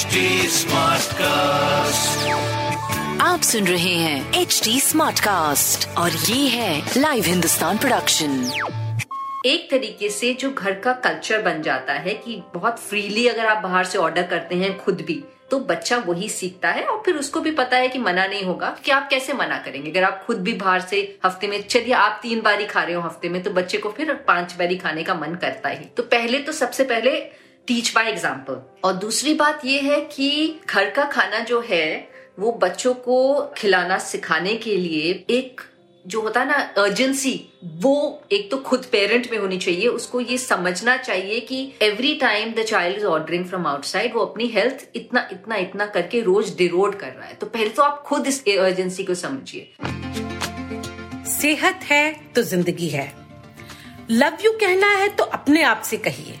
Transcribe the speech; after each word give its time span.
HD 0.00 0.20
Smartcast. 0.48 2.28
आप 3.22 3.40
सुन 3.42 3.66
रहे 3.66 3.94
हैं 3.94 4.40
एच 4.40 4.60
डी 4.64 4.80
स्मार्ट 4.80 5.20
कास्ट 5.20 5.88
और 5.98 6.10
ये 6.10 6.48
है 6.48 6.82
लाइव 6.96 7.24
हिंदुस्तान 7.24 7.78
प्रोडक्शन 7.78 8.52
एक 9.46 9.70
तरीके 9.70 10.08
से 10.08 10.32
जो 10.34 10.50
घर 10.50 10.74
का 10.74 10.92
कल्चर 10.92 11.42
बन 11.42 11.62
जाता 11.62 11.92
है 11.92 12.14
कि 12.14 12.42
बहुत 12.54 12.78
फ्रीली 12.78 13.26
अगर 13.28 13.46
आप 13.46 13.62
बाहर 13.62 13.84
से 13.84 13.98
ऑर्डर 13.98 14.22
करते 14.22 14.54
हैं 14.54 14.78
खुद 14.78 15.00
भी 15.00 15.24
तो 15.50 15.58
बच्चा 15.60 15.96
वही 15.96 16.28
सीखता 16.28 16.70
है 16.70 16.84
और 16.84 17.02
फिर 17.06 17.16
उसको 17.16 17.40
भी 17.40 17.50
पता 17.50 17.76
है 17.76 17.88
कि 17.88 17.98
मना 17.98 18.26
नहीं 18.26 18.44
होगा 18.44 18.76
कि 18.84 18.90
आप 18.90 19.08
कैसे 19.08 19.32
मना 19.32 19.58
करेंगे। 19.58 19.90
अगर 19.90 20.04
आप 20.04 20.22
खुद 20.26 20.36
भी 20.36 20.52
बाहर 20.52 20.80
से 20.80 21.18
हफ़्ते 21.24 21.46
में 21.46 21.62
चलिए 21.62 21.94
आप 21.94 22.20
तीन 22.22 22.40
बारी 22.40 22.66
खा 22.66 22.82
रहे 22.82 22.94
हो 22.94 23.02
हफ़्ते 23.02 23.28
में 23.28 23.42
तो 23.42 23.50
बच्चे 23.50 23.78
को 23.78 23.90
फिर 23.90 24.12
पाँच 24.28 24.54
बारी 24.58 24.76
खाने 24.76 25.02
का 25.02 25.14
मन 25.14 25.34
करता 25.34 25.68
ही। 25.68 25.84
तो 25.96 26.02
पहले 26.02 26.38
तो 26.38 26.52
सबसे 26.52 26.84
पहले 26.84 27.39
टीच 27.70 27.92
बाय 27.94 28.08
एग्ज़ाम्पल 28.10 28.60
और 28.84 28.92
दूसरी 28.92 29.32
बात 29.34 29.64
यह 29.64 29.82
है 29.84 30.00
कि 30.06 30.60
घर 30.66 30.88
का 30.90 31.04
खाना 31.06 31.38
जो 31.40 31.60
है, 31.68 32.08
वो 32.38 32.52
बच्चों 32.62 32.94
को 32.96 33.18
खिलाना, 33.58 33.98
सिखाने 33.98 34.54
के 34.56 34.76
लिए 34.76 35.12
एक 35.30 35.60
जो 36.04 36.20
होता 36.20 36.40
है 36.40 36.48
ना 36.48 36.54
अर्जेंसी 36.78 37.34
वो 37.82 37.92
एक 38.32 38.50
तो 38.50 38.56
खुद 38.58 38.86
पेरेंट 38.92 39.30
में 39.32 39.38
होनी 39.38 39.58
चाहिए। 39.58 39.86
उसको 39.88 40.20
ये 40.20 40.38
समझना 40.38 40.96
चाहिए 40.96 41.40
कि 41.42 41.62
every 41.82 42.14
time 42.14 42.52
the 42.54 42.62
child 42.64 42.98
is 42.98 43.06
ordering 43.06 43.44
from 43.46 43.66
outside 43.66 44.14
वो 44.14 44.24
अपनी 44.24 44.46
हेल्थ 44.48 44.86
इतना 44.96 45.26
इतना 45.32 45.56
इतना 45.58 45.86
करके 45.88 46.20
रोज 46.22 46.54
डिरोड 46.58 46.98
कर 46.98 47.12
रहा 47.12 47.26
है। 47.26 47.34
तो 47.34 47.46
पहले 47.46 47.70
तो 47.70 47.82
आप 47.82 48.02
खुद 48.06 48.26
इस 48.26 48.44
अर्जेंसी 48.48 49.04
को 49.04 49.14
समझिए। 49.14 49.72
सेहत 51.30 51.88
है 51.90 52.12
तो 52.34 52.42
ज़िंदगी 52.42 52.88
है। 52.88 53.10
लव 54.10 54.44
यू 54.44 54.52
कहना 54.60 54.94
है 54.96 55.08
तो 55.08 55.24
अपने 55.24 55.62
आप 55.62 55.82
से 55.82 55.96
कहिए। 55.98 56.40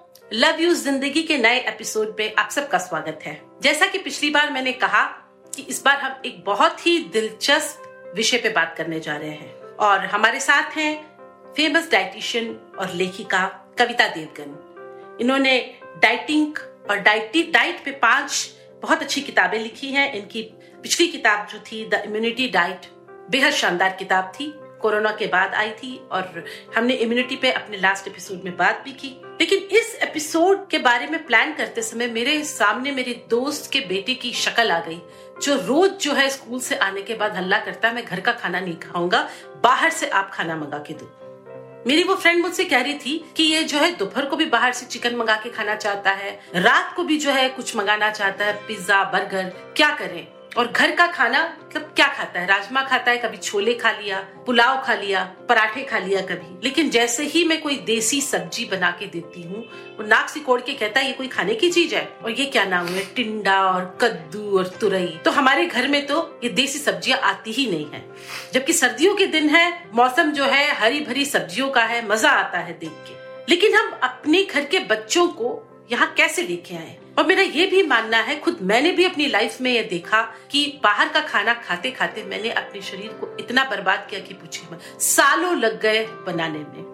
लव 0.33 0.59
यू 0.59 0.73
ज़िंदगी 0.73 1.21
के 1.23 1.37
नए 1.37 1.57
एपिसोड 1.59 2.15
में 2.19 2.35
आप 2.35 2.49
सबका 2.49 2.77
स्वागत 2.77 3.19
है। 3.25 3.33
जैसा 3.61 3.85
कि 3.85 3.97
पिछली 3.97 4.29
बार 4.31 4.51
मैंने 4.51 4.71
कहा 4.73 5.03
कि 5.55 5.61
इस 5.61 5.81
बार 5.85 5.97
हम 5.97 6.21
एक 6.25 6.43
बहुत 6.45 6.85
ही 6.85 6.97
दिलचस्प 7.13 8.13
विषय 8.15 8.37
पे 8.37 8.49
बात 8.49 8.73
करने 8.77 8.99
जा 8.99 9.15
रहे 9.17 9.29
हैं 9.29 9.75
और 9.77 10.05
हमारे 10.05 10.39
साथ 10.39 10.77
हैं 10.77 10.93
फ़ेमस 11.55 11.91
डाइटिशियन 11.91 12.47
और 12.79 12.93
लेखिका 12.93 13.45
कविता 13.79 14.07
देवगन। 14.07 15.17
इन्होंने 15.21 15.57
डाइटिंग 16.01 16.57
और 16.89 16.99
डाइटी 16.99 17.43
डाइट 17.51 17.83
पे 17.85 17.91
पाँच 17.91 18.49
बहुत 18.81 19.01
अच्छी 19.01 19.21
किताबें 19.21 19.59
लिखी 19.59 19.91
हैं। 19.91 20.11
इनकी 20.13 20.43
पिछली 20.83 21.07
किताब 21.07 21.47
जो 21.47 21.59
थी 21.61 21.85
द 21.89 22.01
इम्यूनिटी 22.05 22.47
डाइट 22.49 22.91
बेहद 23.31 23.53
शानदार 23.53 23.95
किताब 23.99 24.31
थी। 24.35 24.53
कोरोना 24.81 25.11
के 25.11 25.27
बाद 25.27 25.53
आई 25.53 25.71
थी 25.71 25.95
और 26.11 26.43
हमने 26.75 26.93
इम्यूनिटी 26.93 27.35
पे 27.35 27.51
अपने 27.51 27.77
लास्ट 27.77 28.07
एपिसोड 28.07 28.43
में 28.43 28.57
बात 28.57 28.81
भी 28.85 28.91
की। 28.91 29.15
लेकिन 29.41 29.59
इस 29.77 29.95
एपिसोड 30.01 30.67
के 30.67 30.77
बारे 30.77 31.07
में 31.07 31.25
प्लान 31.25 31.53
करते 31.53 31.81
समय 31.81 32.07
मेरे 32.07 32.43
सामने 32.43 32.91
मेरे 32.91 33.13
दोस्त 33.29 33.71
के 33.71 33.79
बेटे 33.79 34.13
की 34.13 34.31
शक्ल 34.33 34.71
आ 34.71 34.79
गई, 34.79 35.01
जो 35.43 35.55
रोज 35.55 35.91
जो 35.91 36.13
है 36.13 36.29
स्कूल 36.29 36.59
से 36.59 36.75
आने 36.75 37.01
के 37.01 37.13
बाद 37.13 37.35
हल्ला 37.35 37.59
करता 37.59 37.87
है, 37.87 37.95
मैं 37.95 38.05
घर 38.05 38.19
का 38.19 38.31
खाना 38.31 38.59
नहीं 38.59 38.75
खाऊँगा, 38.75 39.29
बाहर 39.63 39.89
से 39.89 40.09
आप 40.09 40.31
खाना 40.33 40.55
मंगा 40.55 40.77
के 40.77 40.93
दो। 40.93 41.17
मेरी 41.87 42.03
वो 42.03 42.15
फ्रेंड 42.15 42.41
मुझसे 42.41 42.63
कह 42.63 42.81
रही 42.81 42.93
थी 42.93 43.17
कि 43.37 43.43
ये 43.43 43.63
जो 43.63 43.77
है 43.77 43.91
दोपहर 43.95 44.25
को 44.25 44.35
भी 44.35 44.45
बाहर 44.45 44.73
से 44.73 44.85
चिकन 44.85 45.15
मंगा 45.15 45.35
के 45.35 45.49
खाना 45.49 45.75
चाहता 45.75 46.11
है, 46.11 46.39
रात 46.55 46.93
को 46.95 47.03
भी 47.03 47.17
जो 47.17 47.31
है 47.31 47.49
कुछ 47.49 47.75
मंगाना 47.75 48.11
चाहता 48.11 48.45
है 48.45 48.53
पिज्जा 48.67 49.03
बर्गर 49.03 49.51
क्या 49.77 49.89
करें? 49.95 50.40
और 50.57 50.67
घर 50.67 50.91
का 50.91 51.07
खाना 51.07 51.57
मतलब 51.65 51.91
क्या 51.95 52.07
खाता 52.07 52.39
है? 52.39 52.47
राजमा 52.47 52.81
खाता 52.81 53.11
है, 53.11 53.17
कभी 53.17 53.37
छोले 53.37 53.73
खा 53.73 53.91
लिया, 53.91 54.19
पुलाव 54.45 54.81
खा 54.81 54.93
लिया, 54.93 55.23
पराठे 55.49 55.83
खा 55.83 55.97
लिया 55.97 56.21
कभी। 56.21 56.59
लेकिन 56.63 56.89
जैसे 56.89 57.23
ही 57.23 57.43
मैं 57.43 57.61
कोई 57.61 57.75
देसी 57.75 58.21
सब्ज़ी 58.21 58.65
बना 58.65 58.91
के 58.91 59.05
देती 59.05 59.41
हूँ, 59.41 59.63
वो 59.97 60.07
नाक 60.07 60.29
सिकोड़ 60.29 60.61
के 60.61 60.73
कहता 60.73 60.99
है, 60.99 61.07
ये 61.07 61.13
कोई 61.13 61.27
खाने 61.27 61.55
की 61.55 61.71
चीज़ 61.71 61.95
है? 61.95 62.17
और 62.23 62.31
ये 62.31 62.45
क्या 62.45 62.65
नाम 62.65 62.85
है? 62.85 63.05
टिंडा 63.15 63.61
और 63.61 63.97
कद्दू 64.01 64.57
और 64.57 64.67
तुरई। 64.67 65.19
तो 65.25 65.31
हमारे 65.31 65.65
घर 65.65 65.87
में 65.87 66.05
तो 66.07 66.39
ये 66.43 66.49
देसी 66.49 66.79
सब्ज़ियाँ 66.79 67.19
आती 67.19 67.51
ही 67.51 67.71
नहीं 67.71 67.85
है। 67.85 68.05
जबकि 68.53 68.73
सर्दियों 68.73 69.15
के 69.15 69.25
दिन 69.25 69.49
है, 69.49 69.89
मौसम 69.93 70.31
जो 70.31 70.43
है, 70.43 70.71
हरी 70.75 70.99
भरी 70.99 71.25
सब्जियों 71.25 71.69
का 71.69 71.83
है, 71.83 72.07
मज़ा 72.07 72.29
आता 72.29 72.57
है 72.57 72.79
देख 72.79 72.89
के। 72.89 73.13
लेकिन 73.49 73.75
हम 73.75 73.99
अपने 74.03 74.43
घर 74.43 74.63
के 74.63 74.79
बच्चों 74.79 75.27
को 75.27 75.70
यहाँ 75.89 76.13
कैसे 76.17 76.41
लेके 76.41 76.75
आए? 76.75 76.97
और 77.19 77.25
मेरा 77.27 77.41
ये 77.41 77.65
भी 77.65 77.81
मानना 77.83 78.17
है, 78.17 78.39
खुद 78.39 78.57
मैंने 78.61 78.91
भी 78.91 79.05
अपनी 79.05 79.27
लाइफ 79.27 79.59
में 79.61 79.71
ये 79.71 79.83
देखा 79.83 80.21
कि 80.51 80.79
बाहर 80.83 81.09
का 81.09 81.19
खाना 81.21 81.53
खाते 81.53 81.91
खाते 81.91 82.23
मैंने 82.23 82.51
अपने 82.51 82.81
शरीर 82.81 83.11
को 83.13 83.35
इतना 83.39 83.63
बर्बाद 83.63 84.07
किया 84.09 84.19
कि 84.19 84.33
पूछे 84.33 84.77
सालों 85.05 85.55
लग 85.57 85.79
गए 85.81 86.05
बनाने 86.27 86.59
में। 86.59 86.89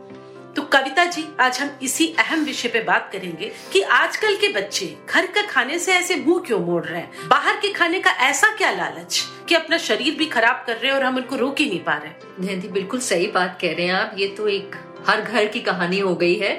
तो 0.56 0.62
कविता 0.64 1.04
जी, 1.06 1.24
आज 1.40 1.60
हम 1.60 1.70
इसी 1.84 2.08
अहम 2.20 2.44
विषय 2.44 2.70
पे 2.70 2.80
बात 2.84 3.10
करेंगे 3.14 3.52
कि 3.74 3.82
आजकल 3.82 4.36
के 4.36 4.48
बच्चे 4.54 4.86
घर 5.10 5.26
का 5.28 5.42
खाने 5.42 5.78
से 5.80 5.94
ऐसे 5.94 6.16
मुँह 6.16 6.42
क्यों 6.48 6.60
मोड़ 6.60 6.84
रहे 6.86 7.02
हैं? 7.02 7.28
बाहर 7.28 7.60
के 7.62 7.72
खाने 7.74 8.00
का 8.00 8.12
ऐसा 8.22 8.48
क्या 8.56 8.72
लालच 8.72 9.24
कि 9.50 9.56
अपना 9.56 9.78
शरीर 9.78 10.16
भी 10.16 10.26
खराब 10.26 10.64
कर 10.68 10.76
रहे 10.76 10.92
हैं 10.92 10.98
और 10.98 11.04
हम 11.04 11.18
उनको 11.18 11.36
रोक 11.36 11.60
ही 11.60 11.70
नहीं 11.70 11.84
पा 11.84 11.96
रहे 11.96 12.46
जयंती, 12.46 12.68
बिल्कुल 12.68 13.00
सही 13.00 13.28
बात 13.28 13.58
कह 13.62 13.74
रहे 13.74 13.86
हैं 13.86 13.94
आप। 13.94 14.16
ये 14.18 14.28
तो 14.28 14.48
एक 14.48 14.76
हर 15.08 15.22
घर 15.22 15.48
की 15.48 15.60
कहानी 15.60 16.00
हो 16.00 16.16
गई 16.16 16.36
है 16.36 16.52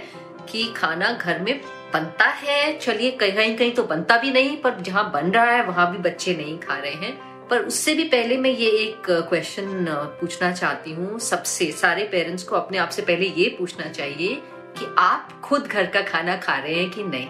कि 0.51 0.73
खाना 0.77 1.13
घर 1.13 1.39
में 1.39 1.61
बनता 1.93 2.25
है। 2.25 2.79
चलिए, 2.79 3.11
कहीं 3.11 3.57
कहीं 3.57 3.73
तो 3.73 3.83
बनता 3.83 4.19
भी 4.19 4.31
नहीं, 4.31 4.57
पर 4.57 4.75
जहाँ 4.81 5.11
बन 5.11 5.31
रहा 5.31 5.51
है, 5.51 5.63
वहाँ 5.63 5.93
भी 5.93 5.99
बच्चे 5.99 6.35
नहीं 6.35 6.59
खा 6.59 6.79
रहे 6.79 6.93
हैं। 6.93 7.29
पर 7.49 7.59
उससे 7.59 7.95
भी 7.95 8.05
पहले 8.05 8.37
मैं 8.37 8.51
ये 8.51 8.71
एक 8.71 9.11
क्वेश्चन 9.11 9.87
पूछना 10.21 10.53
चाहती 10.53 10.93
हूँ। 10.93 11.19
सबसे, 11.19 11.73
सारे 11.73 12.05
पेरेंट्स 12.05 12.43
को 12.43 12.57
अपने 12.57 12.79
आप 12.79 12.89
से 12.89 13.03
पहले 13.03 13.27
ये 13.27 13.57
पूछना 13.59 13.89
चाहिए 13.89 14.43
कि 14.79 14.95
आप 14.99 15.41
खुद 15.45 15.67
घर 15.67 15.87
का 15.87 16.01
खाना 16.01 16.37
खा 16.37 16.57
रहे 16.57 16.75
हैं 16.75 16.91
कि 16.91 17.03
नहीं? 17.03 17.29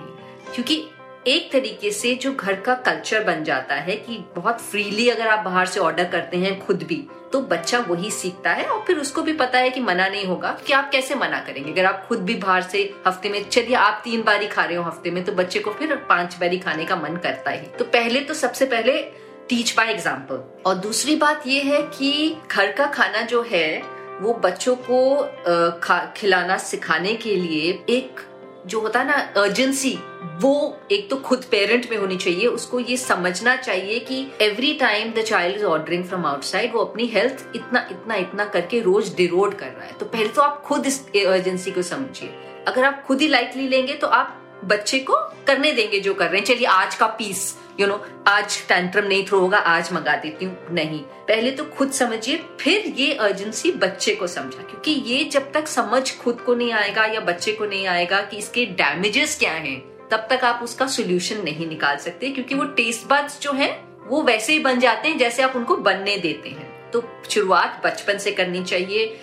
क्योंकि 0.54 0.88
एक 1.28 1.50
तरीके 1.52 1.90
से 1.90 2.14
जो 2.14 2.32
घर 2.32 2.60
का 2.60 2.74
कल्चर 2.82 3.24
बन 3.24 3.42
जाता 3.44 3.74
है 3.76 3.96
कि 3.96 4.18
बहुत 4.36 4.60
फ्रीली 4.60 5.08
अगर 5.08 5.28
आप 5.28 5.44
बाहर 5.44 5.66
से 5.66 5.80
ऑर्डर 5.80 6.04
करते 6.04 6.36
हैं 6.36 6.58
खुद 6.60 6.82
भी 6.82 6.96
तो 7.32 7.40
बच्चा 7.42 7.78
वही 7.88 8.10
सीखता 8.10 8.52
है 8.52 8.64
और 8.64 8.82
फिर 8.86 8.98
उसको 8.98 9.22
भी 9.22 9.32
पता 9.32 9.58
है 9.58 9.70
कि 9.70 9.80
मना 9.80 10.06
नहीं 10.08 10.24
होगा 10.26 10.56
कि 10.66 10.72
आप 10.72 10.90
कैसे 10.90 11.14
मना 11.14 11.40
करेंगे। 11.40 11.70
अगर 11.72 11.86
आप 11.86 12.04
खुद 12.08 12.18
भी 12.18 12.34
बाहर 12.36 12.62
से 12.62 12.82
हफ़्ते 13.06 13.28
में, 13.28 13.48
चलिए 13.48 13.74
आप 13.76 14.00
तीन 14.04 14.22
बारी 14.22 14.46
खा 14.46 14.64
रहे 14.64 14.76
हो 14.76 14.82
हफ़्ते 14.82 15.10
में 15.10 15.24
तो 15.24 15.32
बच्चे 15.32 15.58
को 15.58 15.70
फिर 15.70 15.94
पाँच 16.08 16.36
बारी 16.40 16.58
खाने 16.58 16.84
का 16.84 16.96
मन 16.96 17.16
करता 17.16 17.50
ही। 17.50 17.66
तो 17.78 17.84
पहले 17.86 18.20
तो 18.20 18.34
सबसे 18.34 18.66
पहले 18.66 19.00
टीच 19.48 19.74
बाय 19.76 19.90
एग्ज़ाम्पल 19.90 20.42
और 20.66 20.74
दूसरी 20.76 21.16
बात 21.16 21.46
ये 21.46 21.60
है 21.62 21.82
कि 21.90 22.36
घर 22.50 22.72
का 22.72 22.86
खाना 22.88 23.22
जो 23.24 23.42
है, 23.50 23.82
वो 24.20 24.32
बच्चों 24.34 24.76
को 24.88 26.10
खिलाना 26.16 26.56
सिखाने 26.58 27.14
के 27.16 27.34
लिए 27.36 27.70
एक 27.90 28.20
जो 28.66 28.80
होता 28.80 29.00
है 29.00 29.06
ना 29.06 29.14
अर्जेंसी 29.42 29.98
वो 30.42 30.78
एक 30.92 31.08
तो 31.10 31.16
खुद 31.16 31.44
पेरेंट 31.50 31.91
में 31.91 31.96
होनी 31.98 32.16
चाहिए। 32.16 32.46
उसको 32.46 32.80
ये 32.80 32.96
समझना 32.96 33.56
चाहिए 33.56 33.98
कि 34.00 34.20
every 34.41 34.72
time 34.74 35.12
the 35.12 35.22
child 35.22 35.56
is 35.56 35.64
ordering 35.64 36.04
from 36.04 36.26
outside 36.26 36.72
वो 36.74 36.80
अपनी 36.80 37.06
हेल्थ 37.06 37.44
इतना 37.56 37.86
इतना 37.91 38.14
इतना 38.14 38.44
करके 38.44 38.80
रोज 38.80 39.14
डिरोड 39.16 39.54
कर 39.54 39.66
रहा 39.66 39.84
है। 39.84 39.92
तो 39.92 40.06
पहले 40.06 40.28
तो 40.28 40.42
आप 40.42 40.62
खुद 40.62 40.86
इस 40.86 41.00
अर्जेंसी 41.16 41.70
को 41.70 41.82
समझिए। 41.82 42.28
अगर 42.69 42.84
आप 42.84 43.04
खुद 43.06 43.20
ही 43.20 43.28
लाइटली 43.28 43.69
लेंगे 43.69 43.94
तो 43.94 44.06
आप 44.06 44.34
बच्चे 44.64 44.98
को 44.98 45.14
करने 45.46 45.72
देंगे 45.72 46.00
जो 46.00 46.14
कर 46.14 46.28
रहे 46.28 46.38
हैं। 46.38 46.46
चलिए, 46.46 46.66
आज 46.66 46.94
का 46.94 47.06
पीस 47.06 47.56
यू 47.80 47.86
नो 47.86 48.06
आज 48.26 48.66
टेंट्रम 48.69 49.05
नहीं 49.05 49.26
थ्रो 49.26 49.38
होगा, 49.40 49.58
आज 49.58 49.93
मंगा 49.93 50.16
देती 50.16 50.44
हूँ। 50.44 50.56
नहीं, 50.70 50.99
पहले 51.28 51.50
तो 51.50 51.64
खुद 51.64 51.90
समझिए, 51.90 52.37
फिर 52.60 52.87
ये 52.96 53.12
अर्जेंसी 53.14 53.72
बच्चे 53.72 54.14
को 54.14 54.26
समझा। 54.26 54.62
क्योंकि 54.62 54.90
ये 54.90 55.25
जब 55.25 55.52
तक 55.52 55.66
समझ 55.66 56.16
खुद 56.19 56.40
को 56.40 56.55
नहीं 56.55 56.72
आएगा 56.72 57.05
या 57.05 57.20
बच्चे 57.20 57.52
को 57.52 57.64
नहीं 57.64 57.87
आएगा 57.87 58.20
कि 58.20 58.37
इसके 58.37 58.64
डैमेजेस 58.66 59.38
क्या 59.38 59.52
हैं, 59.52 59.81
तब 60.08 60.26
तक 60.31 60.44
आप 60.44 60.60
उसका 60.62 60.87
सोल्यूशन 60.87 61.43
नहीं 61.43 61.69
निकाल 61.69 61.96
सकते, 61.96 62.31
क्योंकि 62.31 62.55
वो 62.55 62.64
टेस्ट 62.64 63.06
बड्स 63.08 63.40
जो 63.40 63.52
है, 63.52 63.70
वो 64.06 64.22
वैसे 64.22 64.52
ही 64.52 64.58
बन 64.58 64.81
जाते 64.81 65.08
हैं 65.08 65.19
जैसे 65.19 65.43
आप 65.43 65.56
उनको 65.56 65.76
बनने 65.76 66.16
देते 66.16 66.49
हैं। 66.49 66.90
तो 66.90 67.02
शुरुआत 67.31 67.82
बचपन 67.84 68.19
से 68.19 68.32
करनी 68.32 68.64
चाहिए। 68.64 69.19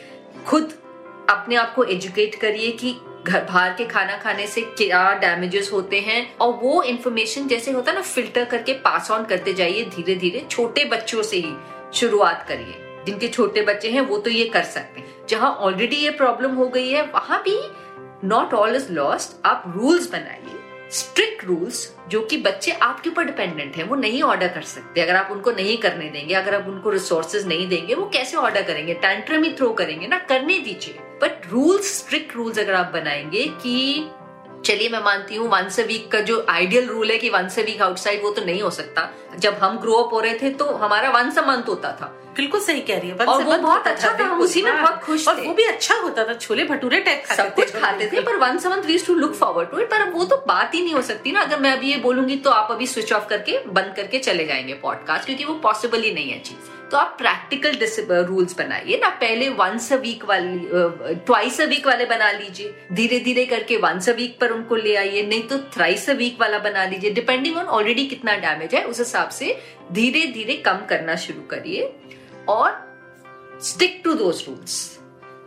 खुद 0.48 0.74
अपने 1.30 1.56
आप 1.56 1.74
को 1.76 1.84
एजुकेट 1.84 2.36
करिए 2.36 2.72
कि 2.72 2.96
घर 3.26 3.44
बाहर 3.44 3.74
के 3.74 3.86
खाना 3.86 4.18
खाने 4.18 4.48
से 4.48 4.62
क्या 4.62 5.14
डैमेजेस 5.14 5.70
होते 5.74 6.00
हैं? 6.00 6.38
और 6.38 6.54
वो 6.54 6.84
इन्फॉर्मेशन 6.84 7.48
जैसे 7.48 7.72
होता 7.72 7.92
है 7.92 7.98
ना 7.98 8.04
फ़िल्टर 8.04 8.46
करके 8.46 8.74
पास 8.74 9.12
ऑन 9.12 9.26
करते 9.26 9.54
जाइए 9.54 9.84
धीरे 9.86 10.16
धीरे 10.16 10.46
छोटे 10.52 10.86
बच्चों 10.86 11.24
से 11.24 11.38
ही 11.38 11.54
शुरुआत 11.94 12.46
करिए। 12.48 13.04
जिनके 13.06 13.28
छोटे 13.28 13.62
बच्चे 13.62 13.92
हैं, 13.92 14.02
वो 14.02 14.18
तो 14.18 14.30
ये 14.30 14.46
कर 14.46 14.64
सकते 14.64 15.00
हैं। 15.00 15.28
जहाँ 15.30 15.52
ऑलरेडी 15.52 15.96
ये 15.96 16.10
प्रॉब्लम 16.10 16.52
हो 16.52 16.68
गई 16.68 16.90
है, 16.90 17.02
वहाँ 17.02 17.44
भी 17.48 17.60
नॉट 18.28 18.54
ऑल 18.54 18.76
इज़ 18.76 18.92
लॉस्ट 18.92 19.46
आप 19.46 19.74
रूल्स 19.78 20.12
बनाइए। 20.12 20.60
स्ट्रिक्ट 20.96 21.46
रूल्स 21.46 21.96
जो 22.08 22.22
कि 22.22 22.38
बच्चे 22.38 22.72
आपके 22.72 23.10
ऊपर 23.10 23.24
डिपेंडेंट 23.24 23.76
है, 23.76 23.84
वो 23.84 23.96
नहीं 23.96 24.24
ऑर्डर 24.24 24.48
कर 24.48 24.62
सकते। 24.62 25.02
अगर 25.02 25.16
आप 25.16 25.32
उनको 25.32 25.52
नहीं 25.52 25.78
करने 25.78 26.10
देंगे, 26.10 26.34
अगर 26.34 26.56
आप 26.56 26.68
उनको 26.68 26.90
रिसोर्सेज 26.90 27.48
नहीं 27.48 27.68
देंगे, 27.68 27.94
वो 27.94 28.10
कैसे 28.10 28.38
ऑर्डर 28.38 28.64
करेंगे? 28.64 28.94
टेंट्रम 28.94 29.44
ही 29.44 29.54
थ्रो 29.54 29.74
करेंगे 29.74 30.08
ना? 30.08 30.18
करने 30.18 30.60
दीजिए। 30.60 30.94
बट 31.00 31.42
रूल्स 31.52 31.98
स्ट्रिक्ट 31.98 32.36
रूल्स 32.36 32.60
अगर 32.60 32.74
आप 32.74 32.92
बनाएँगे 32.94 33.48
कि 33.48 34.06
चलिए 34.66 34.90
मैं 34.90 35.00
मानती 35.04 35.36
हूँ 35.36 35.48
वंस 35.50 35.80
अ 35.80 35.84
वीक 35.84 36.12
का 36.12 36.20
जो 36.22 36.46
आइडियल 36.50 36.88
रूल 36.88 37.12
है 37.12 37.18
कि 37.18 37.30
वंस 37.30 37.58
अ 37.60 37.62
वीक 37.62 37.82
आउटसाइड 37.82 38.24
वो 38.24 38.32
तो 38.32 38.46
नहीं 38.46 38.62
हो 38.62 38.70
सकता। 38.70 39.10
जब 39.40 39.54
हम 39.54 39.78
ग्रो 39.80 39.94
अप 39.94 40.14
हो 40.14 40.20
रहे 40.20 40.38
थे 40.40 40.50
तो 40.52 40.66
हमारा 40.76 41.10
वंस 41.12 41.38
अ 41.38 41.42
मंथ 41.48 41.70
होता 41.70 41.92
था। 41.92 42.06
बिल्कुल 42.36 42.62
सही 42.62 42.82
कह 42.82 43.00
रही 43.00 43.10
है। 43.10 43.16
और 43.16 43.44
वो 43.44 43.58
बहुत 43.58 43.88
अच्छा 43.88 44.14
था 44.20 44.24
हम 44.24 44.42
उसी 44.42 44.62
में। 44.62 44.72
बहुत 44.74 45.02
खुश 45.04 45.28
और 45.28 45.38
थे। 45.38 45.48
वो 45.48 45.54
भी 45.54 45.64
अच्छा 45.64 45.96
होता 45.96 46.24
था 46.28 46.34
छोले 46.36 46.64
भटूरे 46.64 47.00
टाइप 47.00 47.24
खाते 47.26 47.44
सब 47.44 47.54
कुछ 47.56 47.76
खाते 47.76 48.10
थे 48.14 48.22
पर 48.22 48.38
once 48.38 48.66
month 48.68 48.86
we 48.86 48.98
to 48.98 49.16
look 49.16 49.34
forward 49.34 49.70
to 49.72 49.80
it 49.80 49.90
पर 49.92 50.10
वो 50.10 50.26
तो 50.26 50.44
बात 50.48 50.74
ही 50.76 50.82
नहीं 50.82 50.94
हो 50.94 51.02
सकती 51.02 51.32
ना। 51.32 51.42
अगर 51.42 51.60
मैं 51.60 51.72
अभी 51.72 51.92
ये 51.92 51.98
बोलूँगी 51.98 52.36
तो 52.38 52.50
आप 52.52 52.72
अभी 52.72 52.88
स्विच 52.88 53.14
ऑफ़ 53.14 53.28
करके 53.28 53.60
बंद 53.68 53.94
करके 53.96 54.20
चले 54.20 54.46
जाएँगे 54.46 54.74
पॉडकास्ट 54.82 55.26
क्योंकि 55.26 55.46
वो 55.46 55.54
पॉसिबल 55.64 56.02
ही 56.02 56.14
नहीं 56.14 56.32
है 56.32 56.40
चीज़। 56.40 56.75
तो 56.96 57.00
आप 57.00 57.16
प्रैक्टिकल 57.20 58.26
रूल्स 58.26 58.56
बनाइए 58.58 58.98
ना, 58.98 59.08
पहले 59.12 59.48
वंस 59.52 59.92
अ 59.94 59.96
वीक 60.02 60.24
वाली 60.26 61.16
ट्वाइस 61.26 61.60
अ 61.62 61.66
वीक 61.66 61.88
वाले 61.88 62.06
बना 62.06 62.32
लीजिए 62.32 62.88
धीरे 62.94 63.20
धीरे 63.20 63.46
करके 63.46 63.78
वंस 63.78 64.08
अ 64.10 64.14
वीक 64.14 64.38
पर 64.42 64.52
उनको 64.52 64.76
ले 64.76 64.96
आइए, 64.96 65.24
नहीं 65.24 65.42
तो 65.44 65.58
थ्राइस 65.74 66.10
अ 66.10 66.14
वीक 66.14 66.40
वाला 66.42 66.60
बना 66.60 66.86
लीजिए 66.86 67.12
डिपेंडिंग 67.14 67.58
ऑन 67.58 67.66
ऑलरेडी 67.66 68.06
कितना 68.08 68.36
डैमेज 68.38 68.76
है, 68.76 68.84
उस 68.84 69.00
हिसाब 69.00 69.30
से 69.30 69.58
धीरे 69.92 70.26
धीरे 70.34 70.56
कम 70.66 70.86
करना 70.90 71.16
शुरू 71.26 71.42
करिए। 71.50 71.92
और 72.50 73.60
स्टिक 73.64 74.02
टू 74.04 74.14
दोज 74.14 74.44
रूल्स 74.48 74.84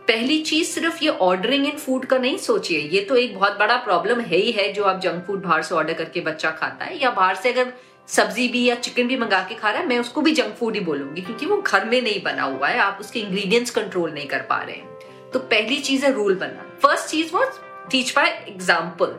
पहली 0.08 0.40
चीज़ 0.42 0.68
सिर्फ़ 0.68 1.02
ये 1.04 1.10
ऑर्डरिंग 1.22 1.66
इन 1.66 1.78
फ़ूड 1.78 2.04
का 2.06 2.18
नहीं, 2.18 2.36
सोचिए, 2.38 2.78
ये 2.80 3.00
तो 3.00 3.16
एक 3.16 3.34
बहुत 3.34 3.58
बड़ा 3.58 3.76
प्रॉब्लम 3.84 4.20
है 4.20 4.36
ही 4.36 4.52
है 4.52 4.72
जो 4.72 4.84
आप 4.84 5.00
जंक 5.00 5.24
फ़ूड 5.26 5.42
बाहर 5.42 5.62
से 5.62 5.74
ऑर्डर 5.74 5.94
करके 5.94 6.20
बच्चा 6.30 6.50
खाता 6.52 6.84
है, 6.84 7.02
या 7.02 7.10
बाहर 7.12 7.34
से 7.36 7.52
अगर 7.52 7.72
सब्ज़ी 8.08 8.46
भी 8.48 8.64
या 8.64 8.74
चिकन 8.74 9.08
भी 9.08 9.16
मंगा 9.16 9.40
के 9.48 9.54
खा 9.54 9.70
रहा 9.70 9.80
है, 9.80 9.86
मैं 9.88 9.98
उसको 9.98 10.20
भी 10.20 10.32
जंक 10.34 10.54
फ़ूड 10.56 10.74
ही 10.74 10.80
बोलूँगी, 10.80 11.20
क्योंकि 11.20 11.46
वो 11.46 11.56
घर 11.56 11.84
में 11.84 12.00
नहीं 12.02 12.22
बना 12.22 12.42
हुआ 12.42 12.68
है, 12.68 12.78
आप 12.78 12.98
उसके 13.00 13.20
इंग्रेडिएंट्स 13.20 13.70
कंट्रोल 13.70 14.12
नहीं 14.12 14.26
कर 14.26 14.42
पा 14.42 14.62
रहे 14.62 14.76
हैं। 14.76 15.30
तो 15.32 15.38
पहली 15.40 15.78
चीज़ 15.80 16.04
है 16.06 16.12
रूल 16.12 16.34
बना 16.36 16.66
फ़र्स्ट 16.82 17.08
चीज़ 17.08 17.34
वॉज़ 17.34 17.60
टीच 17.90 18.14
बाय 18.16 18.28
एग्ज़ाम्पल 18.48 19.14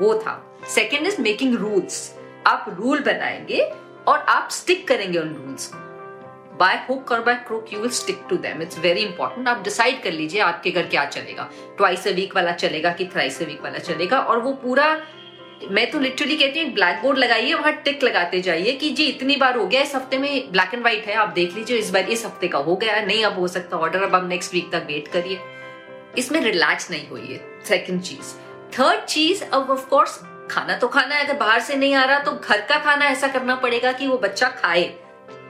वो 0.00 0.14
था। 0.16 0.40
सेकेंड 0.68 1.06
इज़ 1.06 1.20
मेकिंग 1.22 1.54
रूल्स 1.56 2.14
आप 2.46 2.74
रूल 2.78 3.00
बनाएँगे 3.02 3.62
और 4.08 4.18
आप 4.18 4.48
स्टिक 4.50 4.86
करेंगे 4.88 5.18
उन 5.18 5.34
रूल्स 5.36 5.66
को। 5.66 5.78
बाय 6.58 6.84
हुक 6.88 7.12
और 7.12 7.22
by 7.24 7.34
crook 7.46 7.72
you 7.72 7.80
will 7.80 7.90
stick 7.92 8.24
to 8.30 8.36
them 8.38 8.62
it's 8.62 8.78
very 8.78 9.00
important 9.00 9.48
आप 9.48 9.62
डिसाइड 9.64 10.02
कर 10.02 10.12
लीजिए 10.12 10.40
आपके 10.42 10.70
घर 10.70 10.86
क्या 10.86 11.04
चलेगा। 11.06 11.48
ट्वाइस 11.76 12.06
अ 12.08 12.10
वीक 12.12 12.36
वाला 12.36 12.52
चलेगा 12.54 12.92
कि 12.92 13.06
थ्राइस 13.14 13.42
अ 13.42 13.46
वीक 13.46 13.62
वाला 13.62 13.78
चलेगा 13.80 14.18
और 14.18 14.38
वो 14.38 14.52
पूरा 14.62 14.94
मैं 15.70 15.90
तो 15.90 15.98
लिटरली 15.98 16.36
कहती 16.36 16.60
हूँ 16.60 16.72
ब्लैक 16.74 17.00
बोर्ड 17.02 17.18
लगाइए, 17.18 17.52
वहाँ 17.54 17.72
टिक 17.84 18.02
लगाते 18.04 18.40
जाइए 18.40 18.72
कि 18.72 18.90
जी, 18.90 19.04
इतनी 19.04 19.36
बार 19.36 19.56
हो 19.56 19.66
गया, 19.66 19.80
इस 19.82 19.94
हफ़्ते 19.94 20.18
में 20.18 20.50
ब्लैक 20.52 20.74
एंड 20.74 20.82
व्हाइट 20.82 21.06
है, 21.06 21.14
आप 21.14 21.28
देख 21.28 21.54
लीजिए, 21.56 21.78
इस 21.78 21.90
बार, 21.90 22.10
इस 22.10 22.24
हफ़्ते 22.26 22.48
का 22.48 22.58
हो 22.58 22.76
गया, 22.76 23.00
नहीं 23.02 23.24
अब 23.24 23.38
हो 23.38 23.48
सकता 23.48 23.76
ऑर्डर 23.76 24.02
अब 24.02 24.14
आप 24.14 24.28
नेक्स्ट 24.28 24.54
वीक 24.54 24.70
तक 24.72 24.84
वेट 24.86 25.08
करिए। 25.08 25.38
इसमें 26.18 26.40
रिलैक्स 26.40 26.90
नहीं 26.90 27.08
हुई 27.08 27.40
सेकेंड 27.68 28.02
चीज़। 28.02 28.34
थर्ड 28.72 29.04
चीज़, 29.04 29.44
अब 29.44 29.70
ऑफकोर्स 29.70 30.18
खाना 30.50 30.76
तो 30.76 30.88
खाना 30.88 31.14
है, 31.14 31.24
अगर 31.24 31.38
बाहर 31.38 31.60
से 31.60 31.76
नहीं 31.76 31.94
आ 31.94 32.04
रहा 32.04 32.18
तो 32.18 32.32
घर 32.32 32.60
का 32.60 32.78
खाना 32.78 33.06
ऐसा 33.06 33.28
करना 33.28 33.54
पड़ेगा 33.56 33.92
कि 33.92 34.06
वो 34.06 34.18
बच्चा 34.18 34.48
खाए। 34.58 34.92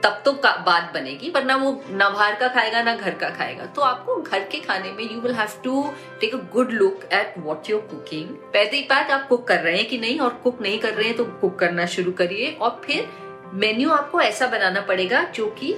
तब 0.03 0.21
तो 0.25 0.31
बात 0.33 0.91
बनेगी, 0.93 1.29
वरना 1.29 1.55
वो 1.55 1.71
ना 1.91 2.09
बाहर 2.09 2.35
का 2.35 2.47
खाएगा, 2.49 2.81
ना 2.83 2.95
घर 2.95 3.13
का 3.15 3.29
खाएगा। 3.29 3.65
तो 3.65 3.81
आपको 3.81 4.15
घर 4.15 4.43
के 4.45 4.59
खाने 4.59 4.91
में 4.91 5.03
you 5.03 5.19
will 5.21 5.33
have 5.35 5.61
to 5.63 5.83
take 6.21 6.35
a 6.35 6.37
good 6.53 6.71
look 6.71 7.03
at 7.13 7.33
what 7.37 7.69
you're 7.69 7.81
cooking 7.91 8.29
पहली 8.53 8.81
बात 8.89 9.11
आप 9.11 9.27
कुक 9.27 9.47
कर 9.47 9.59
रहे 9.59 9.77
हैं 9.77 9.87
कि 9.89 9.97
नहीं 9.97 10.19
और 10.19 10.33
कुक 10.43 10.61
नहीं 10.61 10.79
कर 10.79 10.93
रहे 10.93 11.07
हैं 11.07 11.17
तो 11.17 11.25
कुक 11.41 11.57
करना 11.59 11.85
शुरू 11.95 12.11
करिए 12.11 12.51
और 12.51 12.81
फिर 12.85 13.07
मेन्यू 13.55 13.91
आपको 13.91 14.21
ऐसा 14.21 14.47
बनाना 14.47 14.81
पड़ेगा 14.81 15.23
जो 15.35 15.47
कि 15.59 15.75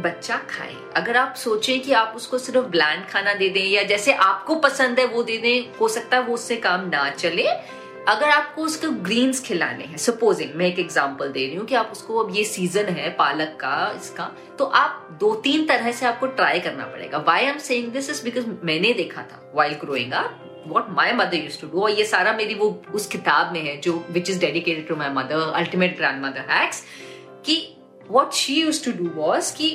बच्चा 0.00 0.36
खाए। 0.50 0.74
अगर 0.96 1.16
आप 1.16 1.34
सोचें 1.34 1.80
कि 1.80 1.92
आप 1.92 2.12
उसको 2.16 2.38
सिर्फ़ 2.38 2.66
ब्लैंड 2.66 3.06
खाना 3.08 3.32
दे 3.34 3.48
दें 3.48 3.64
या 3.64 3.82
जैसे 3.84 4.12
आपको 4.12 4.54
पसंद 4.56 4.98
है 5.00 5.06
वो 5.06 5.22
दे 5.22 5.36
दें, 5.38 5.78
हो 5.80 5.88
सकता 5.88 6.16
है 6.16 6.22
वो 6.22 6.34
उससे 6.34 6.56
काम 6.58 6.88
ना 6.88 7.08
चले। 7.10 7.46
अगर 8.08 8.28
आपको 8.30 8.62
उसको 8.62 8.90
ग्रीन्स 9.04 9.40
खिलाने 9.44 9.84
हैं 9.84 9.96
सपोजिंग 9.98 10.50
मैं 10.56 10.66
एक 10.66 10.78
एग्जांपल 10.78 11.28
दे 11.28 11.46
रही 11.46 11.56
हूँ 11.56 11.64
कि 11.66 11.74
आप 11.74 11.88
उसको 11.92 12.18
अब 12.18 12.34
ये 12.36 12.44
सीज़न 12.44 12.88
है 12.94 13.08
पालक 13.14 13.56
का, 13.60 13.94
इसका 13.96 14.24
तो 14.58 14.64
आप 14.64 15.08
दो 15.20 15.34
तीन 15.44 15.66
तरह 15.66 15.90
से 15.92 16.06
आपको 16.06 16.26
ट्राई 16.26 16.60
करना 16.60 16.84
पड़ेगा। 16.86 17.18
Why 17.28 17.44
am 17.44 17.58
saying 17.58 17.90
this 17.92 18.10
is 18.10 18.22
because 18.24 18.46
मैंने 18.64 18.92
देखा 18.92 19.22
था 19.22 19.40
while 19.54 19.74
growing 19.80 20.12
up 20.12 20.64
what 20.66 20.90
my 20.90 21.12
mother 21.12 21.36
use 21.36 21.60
to 21.60 21.68
do 21.68 21.80
और 21.80 21.90
ये 21.90 22.04
सारा 22.04 22.32
मेरी 22.36 22.54
वो 22.54 22.68
उस 22.94 23.06
किताब 23.06 23.52
में 23.52 23.62
है 23.62 23.76
जो 23.80 24.04
which 24.10 24.30
is 24.30 24.40
dedicated 24.40 24.88
to 24.88 24.96
my 24.96 25.10
mother 25.14 25.50
ultimate 25.54 25.96
grand 25.96 26.24
mother 26.24 26.50
hacks 26.50 26.82
कि 27.46 27.58
what 28.10 28.32
she 28.34 28.60
use 28.60 28.84
to 28.84 28.92
do 28.98 29.10
was 29.16 29.54
कि 29.56 29.68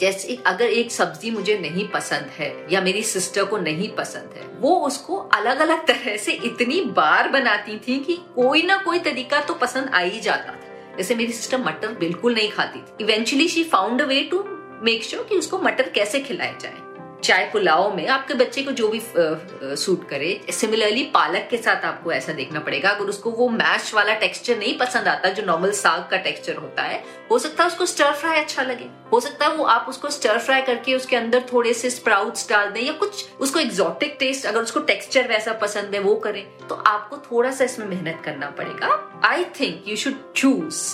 जैसे 0.00 0.38
अगर 0.46 0.64
एक 0.64 0.92
सब्ज़ी 0.92 1.30
मुझे 1.30 1.58
नहीं 1.58 1.88
पसंद 1.88 2.30
है, 2.38 2.50
या 2.72 2.80
मेरी 2.80 3.02
सिस्टर 3.02 3.44
को 3.44 3.58
नहीं 3.58 3.88
पसंद 3.88 4.34
है, 4.36 4.46
वो 4.60 4.74
उसको 4.80 5.16
अलग 5.16 5.60
अलग 5.60 5.86
तरह 5.86 6.16
से 6.16 6.32
इतनी 6.32 6.80
बार 6.96 7.28
बनाती 7.28 7.78
थी 7.78 7.98
कि 7.98 8.16
कोई 8.34 8.62
ना 8.62 8.76
कोई 8.76 8.98
तरीका 8.98 9.40
तो 9.40 9.54
पसंद 9.54 9.90
आ 9.94 9.98
ही 9.98 10.20
जाता 10.20 10.52
था। 10.52 10.96
जैसे 10.96 11.14
मेरी 11.14 11.32
सिस्टर 11.32 11.58
मटर 11.58 11.92
बिल्कुल 11.94 12.34
नहीं 12.34 12.50
खाती 12.50 12.78
थी। 12.78 13.04
Eventually 13.04 13.48
she 13.48 13.64
found 13.64 14.02
a 14.02 14.04
way 14.04 14.22
to 14.22 14.44
make 14.82 15.04
sure 15.04 15.24
कि 15.24 15.34
उसको 15.34 15.58
मटर 15.58 15.88
कैसे 15.88 16.20
खिलाया 16.20 16.58
जाए। 16.60 16.85
चाय 17.24 17.44
पुलाव 17.52 17.94
में 17.96 18.06
आपके 18.08 18.34
बच्चे 18.34 18.62
को 18.62 18.72
जो 18.72 18.88
भी 18.88 19.00
सूट 19.76 20.08
करे। 20.08 20.40
सिमिलरली 20.50 21.02
पालक 21.04 21.46
के 21.50 21.56
साथ 21.56 21.84
आपको 21.84 22.12
ऐसा 22.12 22.32
देखना 22.32 22.60
पड़ेगा। 22.60 22.90
अगर 22.90 23.04
उसको 23.04 23.30
वो 23.30 23.48
मैश 23.48 23.92
वाला 23.94 24.14
टेक्सचर 24.14 24.58
नहीं 24.58 24.76
पसंद 24.78 25.08
आता, 25.08 25.28
जो 25.28 25.42
नॉर्मल 25.42 25.70
साग 25.72 26.06
का 26.10 26.16
टेक्सचर 26.16 26.56
होता 26.56 26.82
है, 26.82 27.02
हो 27.30 27.38
सकता 27.38 27.64
है 27.64 27.70
उसको 27.70 27.86
स्टर 27.86 28.12
फ्राई 28.12 28.40
अच्छा 28.40 28.62
लगे। 28.62 28.88
हो 29.12 29.20
सकता 29.20 29.46
है 29.46 29.54
वो 29.56 29.64
आप 29.64 29.86
उसको 29.88 30.10
स्टर 30.10 30.38
फ्राई 30.38 30.62
करके 30.62 30.94
उसके 30.94 31.16
अंदर 31.16 31.44
थोड़े 31.52 31.72
से 31.74 31.90
स्प्राउट्स 31.90 32.48
डाल 32.50 32.70
दें 32.70 32.80
या 32.80 32.92
कुछ 32.94 33.24
उसको 33.40 33.58
एक्सोटिक 33.60 34.16
टेस्ट 34.20 34.46
अगर 34.46 34.62
उसको 34.62 34.80
टेक्सचर 34.82 35.28
वैसा 35.28 35.52
पसंद 35.52 35.94
है, 35.94 36.00
वो 36.00 36.14
करें। 36.16 36.44
तो 36.68 36.74
आपको 36.86 37.16
थोड़ा 37.26 37.50
सा 37.50 37.64
इसमें 37.64 37.86
मेहनत 37.86 38.22
करना 38.24 38.50
पड़ेगा। 38.50 39.20
I 39.24 39.44
think 39.60 39.88
you 39.88 39.96
should 39.96 40.32
choose 40.32 40.84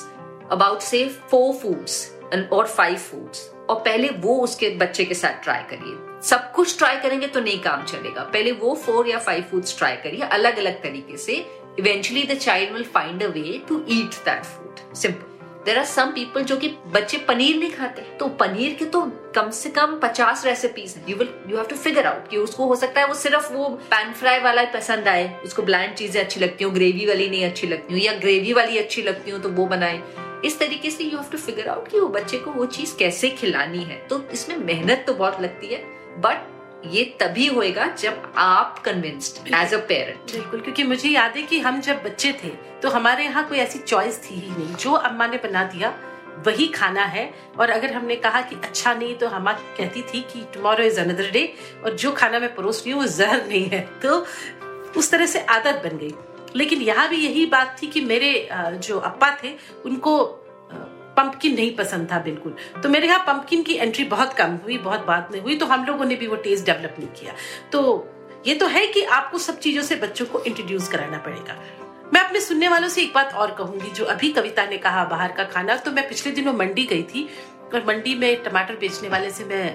about 0.53 0.81
say 0.81 1.05
four 1.31 1.53
foods 1.55 2.11
और 2.53 2.67
फाइव 2.69 2.97
फूड्स 3.01 3.49
और 3.71 3.77
पहले 3.77 4.09
वो 4.17 4.39
उसके 4.41 4.71
बच्चे 4.77 5.05
के 5.05 5.15
साथ 5.15 5.43
ट्राई 5.43 5.63
करिए। 5.71 6.12
सब 6.23 6.53
कुछ 6.53 6.77
ट्राई 6.79 6.97
करेंगे 7.01 7.27
तो 7.27 7.41
नहीं 7.41 7.59
काम 7.61 7.85
चलेगा। 7.85 8.23
पहले 8.25 8.53
वो 8.53 8.75
फोर 8.77 9.09
या 9.09 9.19
फाइव 9.19 9.45
फूड्स 9.51 9.77
ट्राई 9.79 9.97
करिए 9.97 10.29
अलग 10.31 10.59
अलग 10.59 10.83
तरीके 10.83 11.17
से। 11.17 11.45
Eventually 11.79 12.23
the 12.25 12.39
child 12.39 12.73
will 12.73 12.85
find 12.95 13.23
a 13.23 13.27
way 13.29 13.61
to 13.69 13.85
eat 13.91 14.15
that 14.25 14.45
food 14.45 14.95
simple 14.97 15.31
there 15.67 15.79
are 15.79 15.85
some 15.85 16.11
people 16.13 16.43
जो 16.43 16.57
कि 16.57 16.69
बच्चे 16.95 17.19
पनीर 17.27 17.57
नहीं 17.57 17.71
खाते 17.73 18.03
तो 18.19 18.29
पनीर 18.39 18.75
के 18.79 18.85
तो 18.85 19.01
कम 19.35 19.51
से 19.51 19.71
कम 19.71 19.99
पचास 20.03 20.45
रेसिपीज़ 20.47 20.97
हैं। 20.97 21.07
You 21.09 21.17
will 21.17 21.29
you 21.49 21.57
have 21.57 21.67
to 21.67 21.77
figure 21.77 22.07
out 22.07 22.29
कि 22.29 22.37
उसको 22.37 22.67
हो 22.67 22.77
सकता 22.77 23.01
है 23.01 23.07
वो 23.07 23.15
सिर्फ़ 23.15 23.53
वो 23.53 23.69
पैन 23.91 24.13
फ्राई 24.13 24.41
वाला 24.41 24.65
पसंद 24.73 25.09
आए, 25.09 25.29
उसको 25.45 25.63
ब्लैंड 25.63 25.95
चीज़ें 25.95 26.21
अच्छी 26.25 26.41
लगती 26.41 26.65
हूँ 26.65 26.73
ग्रेवी 26.75 27.07
वाली 27.07 27.29
नहीं 27.29 27.45
अच्छी 27.45 27.67
लगती 27.67 27.95
हूँ, 27.95 28.03
या 28.03 28.13
ग्रेवी 28.15 28.53
वाली 28.53 28.79
अच्छी 28.79 29.03
लगती 29.03 29.31
हूँ 29.31 29.41
तो 29.43 29.49
वो 29.51 29.67
बनाए। 29.67 30.03
इस 30.45 30.59
तरीके 30.59 30.91
से 30.91 31.05
you 31.05 31.19
have 31.19 31.31
to 31.33 31.39
figure 31.39 31.69
out 31.69 31.89
कि 31.89 32.01
वो 32.01 32.09
बच्चे 32.11 32.39
को 32.39 32.51
वो 32.51 32.67
चीज़ 32.69 32.97
कैसे 32.99 33.31
खिलानी 33.33 33.83
है। 33.85 33.97
तो 34.09 34.23
इसमें 34.33 34.57
मेहनत 34.57 35.05
तो 35.07 35.15
बहुत 35.15 35.41
लगती 35.41 35.67
है। 35.67 35.85
बट 36.19 36.51
ये 36.87 37.05
तभी 37.21 37.47
होएगा 37.47 37.87
जब 37.99 38.33
आप 38.37 38.79
कन्विंस्ड 38.79 39.49
एज 39.55 39.75
अ 39.75 39.79
पेरेंट 39.79 40.33
बिल्कुल, 40.33 40.61
क्योंकि 40.61 40.85
मुझे 40.85 41.09
याद 41.09 41.37
है 41.37 41.43
कि 41.43 41.61
हम 41.61 41.81
जब 41.81 42.03
बच्चे 42.03 42.33
थे 42.45 42.49
तो 42.83 42.91
हमारे 42.91 43.25
यहाँ 43.25 43.49
कोई 43.49 43.59
ऐसी 43.59 43.79
चॉइस 43.79 44.21
थी 44.25 44.35
ही 44.35 44.51
नहीं। 44.51 44.75
जो 44.75 44.93
अम्मा 44.93 45.27
ने 45.27 45.37
बना 45.37 45.63
दिया, 45.65 45.95
वही 46.47 46.67
खाना 46.67 47.05
है। 47.05 47.33
और 47.61 47.71
अगर 47.71 47.93
हमने 47.93 48.17
कहा 48.17 48.41
कि 48.41 48.57
अच्छा 48.57 48.95
नहीं 48.95 49.15
तो 49.15 49.29
हम 49.29 49.53
कहती 49.53 50.03
थी 50.05 50.21
कि 50.23 50.45
टुमारो 50.55 50.85
इज़ 50.85 51.01
अनदर 51.01 51.31
डे 51.31 51.53
और 51.85 51.95
जो 51.95 52.13
खाना 52.13 52.39
मैं 52.39 52.55
परोस 52.55 52.83
रही 52.85 52.93
हूँ, 52.93 53.01
वो 53.01 53.09
जहर 53.09 53.47
नहीं 53.47 53.69
है। 53.69 53.81
तो 54.03 54.27
उस 54.97 55.11
तरह 55.11 55.27
से 55.27 55.41
आदत 55.41 55.83
बन 55.85 55.97
गई। 55.99 56.15
लेकिन 56.57 56.81
यहाँ 56.83 57.09
भी 57.09 57.17
यही 57.17 57.47
बात 57.47 57.77
थी 57.83 57.87
कि 57.87 58.01
मेरे 58.03 58.49
जो 58.53 58.99
अप्पा 59.01 59.31
थे, 59.45 59.55
उनको 59.85 60.19
पंपकिन 61.23 61.55
नहीं 61.55 61.75
पसंद 61.77 62.11
था 62.13 62.19
बिल्कुल। 62.21 62.57
तो 62.83 62.89
मेरे 62.89 63.07
यहाँ 63.07 63.25
पंपकिन 63.27 63.63
की 63.63 63.75
एंट्री 63.77 64.05
बहुत 64.07 64.33
कम 64.35 64.59
हुई, 64.65 64.79
बहुत 64.81 65.07
बाद 65.07 65.29
में 65.33 65.41
हुई 65.41 65.57
तो 65.57 65.67
हम 65.67 65.85
लोगों 65.87 66.05
ने 66.05 66.17
भी 66.17 66.27
वो 66.27 66.37
टेस्ट 66.39 66.67
डेवलप 66.67 66.97
नहीं 66.99 67.09
किया। 67.11 67.35
तो 67.73 68.09
ये 68.47 68.55
तो 68.55 68.67
है 68.69 68.87
कि 68.87 69.03
आपको 69.13 69.39
सब 69.41 69.59
चीज़ों 69.61 69.83
से 69.83 69.97
बच्चों 69.99 70.27
को 70.27 70.43
इंट्रोड्यूस 70.43 70.89
कराना 70.89 71.19
पड़ेगा। 71.21 71.57
मैं 72.15 72.21
अपने 72.21 72.41
सुनने 72.41 72.69
वालों 72.69 72.89
से 72.89 73.03
एक 73.03 73.13
बात 73.15 73.35
और 73.35 73.51
कहूँगी, 73.55 73.91
जो 73.91 74.05
अभी 74.07 74.33
कविता 74.33 74.65
ने 74.67 74.79
कहा 74.79 75.05
बाहर 75.05 75.33
का 75.33 75.45
खाना 75.47 75.77
तो 75.77 75.91
मैं 75.93 76.09
पिछले 76.09 76.33
दिनों 76.33 76.53
मंडी 76.55 76.85
गई 76.87 77.03
थी, 77.05 77.29
और 77.75 77.85
मंडी 77.87 78.15
में 78.15 78.43
टमाटर 78.43 78.77
बेचने 78.77 79.09
वाले 79.09 79.31
से 79.31 79.45
मैं 79.45 79.67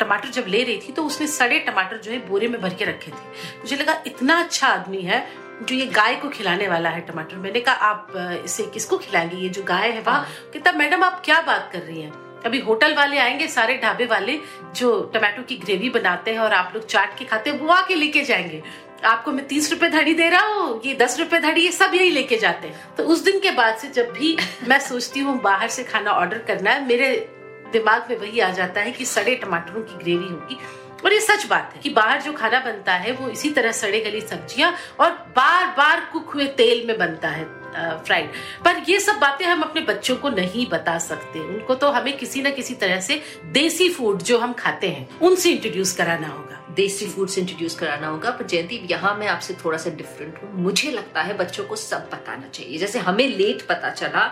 टमाटर 0.00 0.28
जब 0.30 0.44
ले 0.48 0.62
रही 0.64 0.76
थी 0.78 0.92
तो 0.92 1.04
उसने 1.04 1.26
सड़े 1.26 1.58
टमाटर 1.60 1.96
जो 1.98 2.10
है 2.10 2.18
बोरे 2.28 2.48
में 2.48 2.60
भर 2.60 2.74
के 2.74 2.84
रखे 2.84 3.10
थे। 3.10 3.58
मुझे 3.58 3.76
लगा, 3.76 4.02
इतना 4.06 4.38
अच्छा 4.40 4.68
आदमी 4.68 5.02
है 5.02 5.26
जो 5.62 5.74
ये 5.74 5.86
गाय 5.86 6.14
को 6.14 6.28
खिलाने 6.28 6.68
वाला 6.68 6.90
है 6.90 7.00
टमाटर, 7.00 7.36
मैंने 7.36 7.60
कहा, 7.60 7.74
आप 7.74 8.12
इसे 8.44 8.62
किसको 8.62 8.98
खिलाएँगे? 8.98 9.36
ये 9.36 9.48
जो 9.48 9.62
गाय 9.62 9.90
है, 9.90 10.00
वहाँ। 10.00 10.28
कहता, 10.54 10.72
मैडम, 10.72 11.04
आप 11.04 11.22
क्या 11.24 11.40
बात 11.40 11.70
कर 11.72 11.78
रही 11.78 12.02
हैं? 12.02 12.42
अभी 12.46 12.60
होटल 12.60 12.94
वाले 12.94 13.18
आएँगे, 13.18 13.48
सारे 13.48 13.76
ढाबे 13.76 14.06
वाले 14.06 14.38
जो 14.76 15.00
टमाटो 15.14 15.42
की 15.42 15.56
ग्रेवी 15.56 15.90
बनाते 15.90 16.30
हैं 16.30 16.38
और 16.38 16.52
आप 16.52 16.72
लोग 16.74 16.86
चाट 16.86 17.18
के 17.18 17.24
खाते 17.24 17.50
हैं, 17.50 17.58
वो 17.58 17.68
आके 17.68 17.94
लेके 17.94 18.22
जाएँगे। 18.22 18.62
आपको 19.04 19.32
मैं 19.32 19.46
तीस 19.46 19.70
रुपए 19.72 19.88
धड़ी 19.88 20.14
दे 20.14 20.28
रहा 20.28 20.46
हूँ, 20.46 20.80
ये 20.84 20.94
दस 20.94 21.18
रुपए 21.20 21.38
धड़ी, 21.38 21.60
ये 21.62 21.72
सब 21.72 21.90
यही 21.94 22.10
लेके 22.10 22.36
जाते 22.36 22.68
हैं। 22.68 22.94
तो 22.96 23.04
उस 23.04 23.24
दिन 23.24 23.40
के 23.40 23.50
बाद 23.50 23.76
से 23.76 23.88
जब 23.88 24.12
भी 24.12 24.36
मैं 24.68 24.80
सोचती 24.80 25.20
हूँ, 25.20 25.40
बाहर 25.40 25.68
से 25.68 25.84
खाना 25.84 26.10
ऑर्डर 26.10 26.38
करना 26.38 26.70
है, 26.70 26.86
मेरे 26.86 27.28
दिमाग 27.72 28.06
में 28.10 28.16
वही 28.18 28.40
आ 28.40 28.50
जाता 28.50 28.80
है 28.80 28.92
कि 28.92 29.04
सड़े 29.04 29.34
टमाटरों 29.34 29.82
की 29.82 30.04
ग्रेवी 30.04 30.28
होगी। 30.28 30.58
और 31.04 31.12
ये 31.12 31.20
सच 31.20 31.46
बात 31.46 31.72
है 31.74 31.80
कि 31.82 31.90
बाहर 31.90 32.20
जो 32.22 32.32
खाना 32.32 32.60
बनता 32.60 32.94
है, 32.94 33.12
वो 33.12 33.28
इसी 33.28 33.50
तरह 33.50 33.72
सड़े 33.72 34.00
गली 34.00 34.20
सब्ज़ियाँ 34.20 34.74
और 35.00 35.10
बार 35.36 35.66
बार 35.66 36.08
कुक 36.12 36.30
हुए 36.30 36.46
तेल 36.46 36.86
में 36.86 36.98
बनता 36.98 37.28
है 37.28 37.44
फ्राइड। 38.04 38.30
पर 38.64 38.82
ये 38.88 39.00
सब 39.00 39.18
बातें 39.18 39.44
हम 39.46 39.60
अपने 39.62 39.80
बच्चों 39.80 40.16
को 40.16 40.28
नहीं 40.28 40.66
बता 40.66 40.98
सकते। 40.98 41.40
उनको 41.40 41.74
तो 41.74 41.90
हमें 41.90 42.16
किसी 42.18 42.42
न 42.42 42.50
किसी 42.50 42.74
तरह 42.74 43.00
से 43.00 43.20
देसी 43.52 43.88
फ़ूड 43.88 44.22
जो 44.22 44.38
हम 44.38 44.52
खाते 44.52 44.88
हैं, 44.88 45.18
उनसे 45.18 45.50
इंट्रोड्यूस 45.50 45.92
कराना 45.96 46.28
होगा। 46.28 46.58
देसी 46.70 47.06
फ़ूड 47.06 47.28
से 47.28 47.40
इंट्रोड्यूस 47.40 47.74
कराना 47.74 48.06
होगा। 48.06 48.30
पर 48.30 48.46
जयंती 48.46 48.76
यहाँ 48.90 49.14
मैं 49.14 49.26
आपसे 49.26 49.54
थोड़ा 49.54 49.78
सा 49.78 49.90
डिफरेंट 49.90 50.42
हूँ। 50.42 50.52
मुझे 50.54 50.90
लगता 50.90 51.22
है 51.22 51.36
बच्चों 51.36 51.64
को 51.64 51.76
सब 51.76 52.08
बताना 52.12 52.48
चाहिए। 52.48 52.78
जैसे 52.78 52.98
हमें 52.98 53.26
लेट 53.28 53.62
पता 53.62 53.90
चला, 53.90 54.24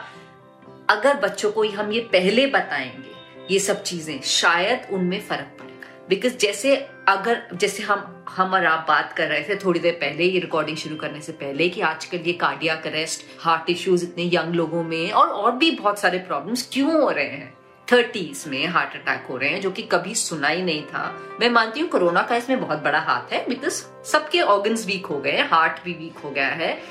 अगर 0.91 1.15
बच्चों 1.15 1.53
को 1.53 1.65
हम 1.69 1.93
ये 1.93 2.01
पहले 2.01 2.47
बताएँगे, 2.47 3.17
ये 3.51 3.59
सब 3.59 3.83
चीज़ें, 3.83 4.21
शायद 4.21 4.89
उनमें 4.93 5.21
फ़र्क 5.21 5.57
पड़ेगा 5.59 5.68
बिकॉज़ 6.09 6.37
जैसे 6.37 6.77
अगर, 7.09 7.43
जैसे 7.55 7.83
हम 7.83 8.15
हम 8.29 8.55
और 8.55 8.67
आप 8.67 8.85
बात 8.89 9.13
कर 9.13 9.27
रहे 9.27 9.43
थे 9.43 9.57
थोड़ी 9.57 9.81
देर 9.81 9.93
पहले 9.93 10.25
ये 10.25 10.41
रिकॉर्डिंग 10.41 10.77
शुरू 10.77 10.97
करने 10.97 11.21
से 11.21 11.33
पहले 11.33 11.69
कि 11.69 11.81
आजकल 11.81 12.19
ये 12.19 12.33
कार्डियक 12.33 12.87
अरेस्ट 12.87 13.23
हार्ट 13.41 13.71
इश्यूज़ 13.71 14.05
इतने 14.05 14.31
यंग 14.35 14.55
लोगों 14.55 14.83
में 14.85 15.11
और 15.11 15.29
और 15.29 15.53
भी 15.53 15.71
बहुत 15.71 15.99
सारे 15.99 16.19
प्रॉब्लम्स 16.19 16.69
क्यों 16.73 17.03
हो 17.03 17.11
रहे 17.11 17.25
हैं? 17.25 17.59
थर्टीज 17.93 18.45
में 18.47 18.67
हार्ट 18.67 18.95
अटैक 18.95 19.27
हो 19.31 19.37
रहे 19.37 19.51
हैं, 19.51 19.61
जो 19.61 19.71
कि 19.71 19.83
कभी 19.83 20.15
सुना 20.15 20.49
ही 20.49 20.63
नहीं 20.63 20.83
था। 20.83 21.37
मैं 21.41 21.51
मानती 21.51 21.81
हूँ 21.81 21.89
कोरोना 21.89 22.23
का 22.23 22.37
इसमें 22.37 22.61
बहुत 22.61 22.79
बड़ा 22.79 22.99
हाथ 22.99 23.33
है 23.33 23.45
बिकॉज़ 23.49 23.85
सबके 24.05 24.41
ऑर्गन्स 24.41 24.87
वीक 24.87 25.07
हो 25.07 25.21
गए 25.21 25.39
हार्ट 25.43 25.85
भी 25.85 25.93
वीक 25.93 26.19
हो 26.19 26.31
गया 26.31 26.49
है। 26.49 26.83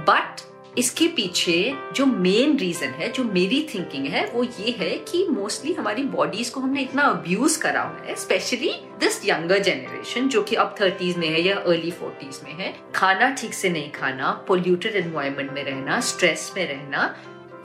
बट 0.00 0.40
इसके 0.78 1.06
पीछे 1.08 1.72
जो 1.96 2.06
मेन 2.06 2.56
रीजन 2.58 2.88
है, 2.88 3.08
जो 3.12 3.24
मेरी 3.24 3.60
थिंकिंग 3.74 4.06
है, 4.06 4.24
वो 4.26 4.42
ये 4.44 4.70
है 4.78 4.90
कि 5.08 5.26
मोस्टली 5.30 5.72
हमारी 5.72 6.02
बॉडीज 6.04 6.50
को 6.50 6.60
हमने 6.60 6.82
इतना 6.82 7.02
अब्यूज 7.02 7.56
करा 7.56 7.82
हुआ 7.82 8.06
है 8.06 8.14
स्पेशली 8.14 8.72
दिस 9.00 9.20
यंगर 9.28 9.58
जनरेशन 9.58 10.28
जो 10.28 10.42
कि 10.42 10.56
अब 10.56 10.74
थर्टीज 10.80 11.16
में 11.16 11.28
है 11.28 11.40
या 11.40 11.56
अर्ली 11.56 11.90
फोर्टीज 11.90 12.40
में 12.44 12.52
है, 12.54 12.74
खाना 12.94 13.30
ठीक 13.30 13.54
से 13.54 13.70
नहीं 13.70 13.90
खाना 13.90 14.30
पोल्यूटेड 14.48 14.96
एनवायरमेंट 14.96 15.52
में 15.52 15.62
रहना 15.64 16.00
स्ट्रेस 16.00 16.52
में 16.56 16.66
रहना 16.68 17.14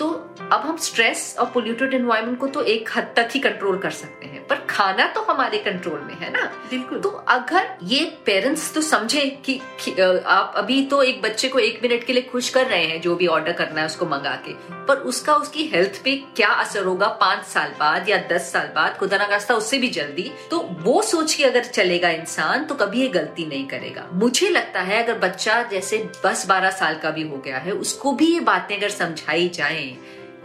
तो 0.01 0.09
अब 0.51 0.61
हम 0.61 0.77
स्ट्रेस 0.77 1.35
और 1.39 1.45
पोल्यूटेड 1.45 1.93
एनवायरमेंट 1.93 2.37
को 2.39 2.47
तो 2.47 2.61
एक 2.61 2.89
हद 2.95 3.13
तक 3.15 3.29
ही 3.31 3.39
कंट्रोल 3.39 3.77
कर 3.77 3.91
सकते 3.91 4.25
हैं 4.25 4.47
पर 4.47 4.55
खाना 4.69 5.05
तो 5.07 5.21
हमारे 5.21 5.57
कंट्रोल 5.57 5.99
में 5.99 6.13
है 6.19 6.31
ना? 6.31 6.41
बिल्कुल। 6.69 6.99
तो 6.99 7.09
अगर 7.09 7.77
ये 7.83 8.05
पेरेंट्स 8.25 8.73
तो 8.73 8.81
समझे 8.81 9.21
कि, 9.45 9.53
कि 9.83 9.91
आप 10.27 10.53
अभी 10.55 10.83
तो 10.85 11.01
एक 11.03 11.21
बच्चे 11.21 11.47
को 11.47 11.59
एक 11.59 11.79
मिनट 11.83 12.03
के 12.03 12.13
लिए 12.13 12.21
खुश 12.21 12.49
कर 12.49 12.65
रहे 12.67 12.83
हैं 12.85 13.01
जो 13.01 13.15
भी 13.15 13.27
ऑर्डर 13.27 13.51
करना 13.51 13.79
है 13.79 13.85
उसको 13.85 14.05
मंगा 14.05 14.35
के 14.47 14.53
पर 14.85 14.95
उसका 14.95 15.35
उसकी 15.35 15.63
हेल्थ 15.63 16.01
पे 16.03 16.15
क्या 16.35 16.47
असर 16.47 16.83
होगा 16.83 17.07
पाँच 17.21 17.45
साल 17.45 17.73
बाद 17.79 18.09
या 18.09 18.17
दस 18.31 18.51
साल 18.51 18.67
बाद 18.75 18.97
खुदा 18.97 19.17
ना 19.17 19.27
खास्ता 19.27 19.55
उससे 19.55 19.77
भी 19.77 19.87
जल्दी? 19.89 20.31
तो 20.51 20.59
वो 20.81 21.01
सोच 21.01 21.33
के 21.33 21.43
अगर 21.43 21.63
चलेगा 21.63 22.09
इंसान 22.09 22.63
तो 22.63 22.75
कभी 22.75 23.01
ये 23.01 23.07
गलती 23.07 23.45
नहीं 23.45 23.65
करेगा। 23.67 24.07
मुझे 24.13 24.49
लगता 24.49 24.81
है 24.81 25.03
अगर 25.03 25.19
बच्चा 25.19 25.61
जैसे 25.63 25.97
दस 26.25 26.45
बारह 26.47 26.71
साल 26.71 26.99
का 26.99 27.09
भी 27.09 27.27
हो 27.27 27.37
गया 27.37 27.57
है 27.57 27.71
उसको 27.71 28.11
भी 28.11 28.33
ये 28.33 28.39
बातें 28.39 28.77
अगर 28.77 28.89
समझाई 28.89 29.49
जाए 29.49 29.90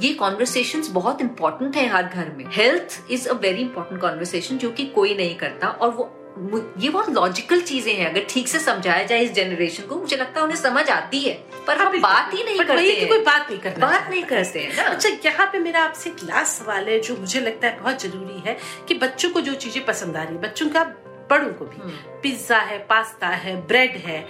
ये 0.03 0.13
कॉन्वर्सेशन 0.15 0.83
बहुत 0.93 1.21
इंपॉर्टेंट 1.21 1.77
है 1.77 1.87
हर 1.89 2.03
घर 2.05 2.31
में। 2.37 2.45
Health 2.53 3.01
is 3.11 3.29
a 3.29 3.33
very 3.35 3.61
important 3.63 4.01
conversation 4.01 4.59
जो 4.59 4.71
कि 4.71 4.87
कोई 4.95 5.15
नहीं 5.15 5.35
करता 5.37 5.69
और 5.69 5.91
वो 5.91 6.13
ये 6.79 6.89
बहुत 6.89 7.09
लॉजिकल 7.11 7.61
चीज़ें 7.61 7.93
हैं। 7.95 8.09
अगर 8.11 8.25
ठीक 8.31 8.49
से 8.49 8.59
समझाया 8.59 9.03
जाए 9.03 9.21
इस 9.21 9.33
जनरेशन 9.33 9.83
को 9.83 9.97
मुझे 9.97 10.17
लगता 10.17 10.41
है 10.41 10.45
उन्हें 10.45 10.57
समझ 10.57 10.89
आती 10.91 11.21
है। 11.21 11.33
पर 11.67 11.79
हम 11.79 12.01
बात 12.01 12.35
ही 12.35 12.45
नहीं 12.45 12.59
करते 12.59 12.93
हैं 12.93 13.09
कोई 13.09 13.21
बात 13.21 13.51
नहीं 13.51 13.61
करते 13.61 13.81
बात 13.81 14.11
नहीं 14.11 14.23
करते 14.25 14.61
हैं 14.61 14.77
ना। 14.77 14.83
अच्छा 14.85 15.09
यहाँ 15.25 15.47
पे 15.53 15.59
मेरा 15.59 15.83
आपसे 15.83 16.11
एक 16.11 16.17
लास्ट 16.25 16.63
सवाल 16.63 16.89
है 16.89 16.99
जो 17.01 17.17
मुझे 17.17 17.41
लगता 17.41 17.69
है 17.69 17.81
बहुत 17.81 18.03
ज़रूरी 18.03 18.43
है 18.47 18.57
कि 18.89 18.95
बच्चों 18.97 19.31
को 19.31 19.41
जो 19.41 19.55
चीज़ें 19.57 19.85
पसंद 19.87 20.17
आ 20.17 20.23
रही 20.23 20.35
है 20.35 20.43
बच्चों 20.43 20.69
का 20.69 20.85
बड़ों 21.31 21.53
को 21.53 21.65
भी। 21.65 21.93
पिज्जा 22.23 22.59
है 22.59 22.79
पास्ता 22.89 23.29
है 23.29 23.55
ब्रेड 23.67 23.97
है 23.97 24.21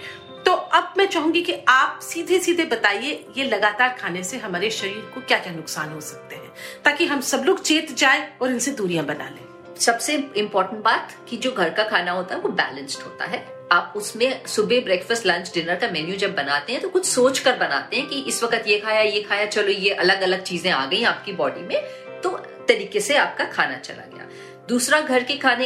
अब 0.77 0.93
मैं 0.97 1.05
चाहूँगी 1.05 1.41
कि 1.41 1.53
आप 1.69 1.99
सीधे 2.03 2.37
सीधे 2.39 2.63
बताइए, 2.65 3.13
ये 3.37 3.43
लगातार 3.43 3.95
खाने 3.99 4.23
से 4.23 4.37
हमारे 4.37 4.69
शरीर 4.69 5.09
को 5.13 5.21
क्या 5.21 5.37
क्या 5.39 5.53
नुकसान 5.53 5.91
हो 5.91 6.01
सकते 6.01 6.35
हैं, 6.35 6.51
ताकि 6.85 7.05
हम 7.05 7.21
सब 7.21 7.43
लोग 7.45 7.61
चेत 7.61 7.91
जाए 7.93 8.27
और 8.41 8.51
इनसे 8.51 8.71
दूरियाँ 8.71 9.05
बना 9.05 9.29
लें। 9.29 9.75
सबसे 9.79 10.15
इम्पोर्टेंट 10.37 10.83
बात 10.83 11.15
कि 11.29 11.37
जो 11.37 11.51
घर 11.51 11.69
का 11.69 11.83
खाना 11.83 12.11
होता 12.11 12.35
है, 12.35 12.41
वो 12.41 12.49
बैलेंस्ड 12.51 13.03
होता 13.03 13.25
है। 13.25 13.43
आप 13.71 13.93
उसमें 13.97 14.45
सुबह 14.47 14.81
ब्रेकफास्ट 14.81 15.25
लंच 15.25 15.51
डिनर 15.53 15.75
का 15.75 15.87
मेन्यू 15.91 16.15
जब 16.17 16.35
बनाते 16.35 16.73
हैं 16.73 16.81
तो 16.81 16.89
कुछ 16.89 17.05
सोच 17.05 17.39
कर 17.39 17.57
बनाते 17.57 17.97
हैं 17.97 18.07
कि 18.07 18.19
इस 18.23 18.43
वक्त 18.43 18.67
ये 18.67 18.79
खाया 18.79 19.01
ये 19.01 19.21
खाया, 19.21 19.45
चलो 19.47 19.69
ये 19.69 19.93
अलग 19.95 20.21
अलग 20.21 20.43
चीज़ें 20.43 20.71
आ 20.71 20.85
गई 20.85 21.03
आपकी 21.05 21.33
बॉडी 21.33 21.61
में 21.63 21.81
तो 22.23 22.37
तरीके 22.67 22.99
से 22.99 23.17
आपका 23.17 23.45
खाना 23.47 23.77
चला 23.79 24.03
गया। 24.05 24.29
दूसरा 24.69 24.99
घर 24.99 25.23
के 25.23 25.35
खाने 25.37 25.65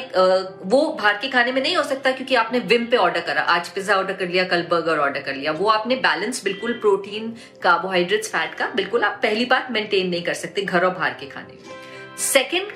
वो 0.65 0.81
बाहर 0.91 1.17
के 1.17 1.27
खाने 1.27 1.51
में 1.51 1.61
नहीं 1.61 1.75
हो 1.75 1.83
सकता 1.83 2.11
क्योंकि 2.11 2.35
आपने 2.35 2.59
विम 2.61 2.85
पे 2.85 2.97
ऑर्डर 2.97 3.21
करा। 3.21 3.41
आज 3.43 3.69
पिज्जा 3.69 3.95
ऑर्डर 3.97 4.13
कर 4.13 4.27
लिया, 4.27 4.43
कल 4.43 4.65
बर्गर 4.71 4.97
ऑर्डर 4.97 5.21
कर 5.21 5.35
लिया। 5.35 5.51
वो 5.51 5.67
आपने 5.69 5.95
बैलेंस 5.97 6.43
बिल्कुल 6.43 6.73
प्रोटीन 6.73 7.33
कार्बोहाइड्रेट्स 7.63 8.29
फैट 8.29 8.53
का 8.55 8.67
बिल्कुल 8.75 9.03
आप 9.03 9.19
पहली 9.23 9.45
बात 9.45 9.71
मेंटेन 9.71 10.09
नहीं 10.09 10.21
कर 10.21 10.33
सकते 10.33 10.61
घर 10.61 10.85
और 10.85 10.91
बाहर 10.91 11.13
के 11.19 11.25
खाने 11.25 11.53
में। 11.53 12.17
सेकेंड 12.23 12.67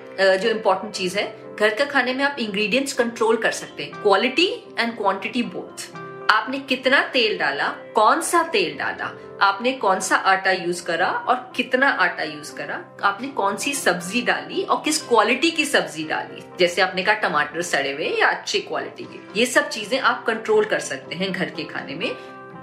जो 0.42 0.50
इंपॉर्टेंट 0.50 0.94
चीज़ 0.94 1.18
है, 1.18 1.26
घर 1.60 1.74
का 1.74 1.86
खाने 1.86 2.14
में 2.14 2.24
आप 2.24 2.36
इंग्रेडिएंट्स 2.40 2.94
कंट्रोल 2.94 3.38
कर 3.38 3.52
सकते 3.54 3.84
हैं। 3.84 4.02
क्वालिटी 4.02 4.48
एंड 4.80 4.98
क्वांटिटी 4.98 5.44
बोथ 5.46 5.88
आपने 6.36 6.58
कितना 6.60 7.00
तेल 7.04 7.38
डाला, 7.38 7.68
कौन 7.96 8.22
सा 8.22 8.42
तेल 8.44 8.78
डाला, 8.78 9.06
आपने 9.42 9.72
कौन 9.74 10.00
सा 10.00 10.16
आटा 10.16 10.52
यूज़ 10.52 10.84
करा 10.86 11.08
और 11.08 11.36
कितना 11.56 11.90
आटा 11.90 12.24
यूज़ 12.24 12.54
करा, 12.56 12.80
आपने 13.04 13.28
कौन 13.28 13.58
सी 13.58 13.74
सब्ज़ी 13.74 14.22
डाली 14.22 14.64
और 14.64 14.82
किस 14.86 15.02
क्वालिटी 15.02 15.52
की 15.52 15.66
सब्ज़ी 15.66 16.04
डाली? 16.04 16.44
जैसे 16.60 16.82
आपने 16.82 17.04
कहा 17.04 17.16
टमाटर 17.16 17.62
सड़े 17.62 17.92
हुए 17.92 18.10
या 18.20 18.30
अच्छी 18.30 18.60
क्वालिटी 18.60 19.04
के। 19.04 19.40
ये 19.40 19.46
सब 19.46 19.70
चीज़ें 19.70 20.00
आप 20.00 20.26
कंट्रोल 20.26 20.66
कर 20.66 20.80
सकते 20.80 21.16
हैं 21.16 21.32
घर 21.32 21.50
के 21.50 21.64
खाने 21.64 21.96
में। 21.96 22.12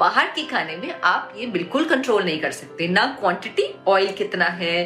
बाहर 0.01 0.27
के 0.27 0.43
खाने 0.47 0.77
में 0.77 0.95
आप 1.05 1.33
ये 1.37 1.47
बिल्कुल 1.47 1.85
कंट्रोल 1.85 2.25
नहीं 2.25 2.41
कर 2.41 2.53
सकते। 2.53 2.89
ना 2.89 3.07
क्वांटिटी 3.21 3.75
ऑयल 3.89 4.13
कितना 4.13 4.45
है 4.45 4.85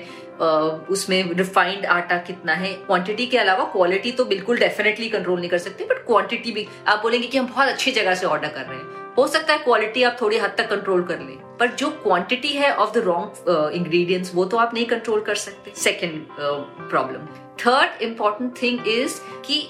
उसमें 0.91 1.33
रिफाइंड 1.35 1.87
आटा 1.87 2.17
कितना 2.19 2.53
है? 2.55 2.73
क्वांटिटी 2.77 3.27
के 3.27 3.39
अलावा 3.39 3.65
क्वालिटी 3.73 4.13
तो 4.13 4.25
बिल्कुल 4.25 4.59
डेफिनेटली 4.59 5.09
कंट्रोल 5.09 5.41
नहीं 5.41 5.51
कर 5.51 5.59
सकते 5.59 5.85
बट 5.85 6.05
क्वांटिटी 6.07 6.53
भी, 6.53 6.67
आप 6.87 7.03
बोलेंगे 7.03 7.27
कि 7.27 7.39
हम 7.39 7.47
बहुत 7.47 7.69
अच्छी 7.69 7.93
जगह 7.93 8.15
से 8.15 8.27
ऑर्डर 8.27 8.49
कर 8.49 8.65
रहे 8.65 8.79
हैं। 8.79 9.15
हो 9.17 9.27
सकता 9.29 9.53
है 9.53 9.59
क्वालिटी 9.59 10.03
आप 10.03 10.17
थोड़ी 10.21 10.39
हद 10.39 10.55
तक 10.59 10.69
कंट्रोल 10.71 11.03
कर 11.05 11.19
लें, 11.19 11.37
पर 11.59 11.71
जो 11.73 11.91
क्वांटिटी 12.03 12.49
है 12.49 12.75
ऑफ़ 12.75 12.93
द 12.95 13.03
रॉन्ग 13.05 13.73
इंग्रेडिएंट्स 13.75 14.35
वो 14.35 14.45
तो 14.45 14.57
आप 14.57 14.75
नहीं 14.75 14.87
कंट्रोल 14.87 15.21
कर 15.21 15.35
सकते। 15.37 15.73
Second 15.77 16.27
problem 16.31 17.27
third 17.61 18.03
important 18.03 18.63
thing 18.63 18.89
is 18.89 19.21
कि 19.47 19.69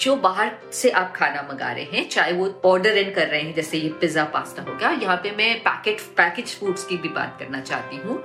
जो 0.00 0.14
बाहर 0.16 0.52
से 0.72 0.90
आप 0.90 1.12
खाना 1.16 1.42
मंगा 1.42 1.72
रहे 1.72 1.84
हैं, 1.86 2.08
चाहे 2.08 2.32
वो 2.32 2.48
ऑर्डर 2.64 2.96
इन 2.98 3.12
कर 3.14 3.26
रहे 3.28 3.40
हैं, 3.40 3.54
जैसे 3.54 3.78
ये 3.78 3.88
पिज्जा 4.00 4.24
पास्ता 4.34 4.62
हो 4.62 4.74
गया, 4.74 4.90
यहाँ 5.02 5.16
पे 5.16 5.30
मैं 5.30 5.58
पैकेट 5.60 6.00
पैकेज 6.16 6.58
फूड्स 6.60 6.84
की 6.84 6.96
भी 6.96 7.08
बात 7.10 7.36
करना 7.38 7.60
चाहती 7.62 7.96
हूँ, 7.96 8.22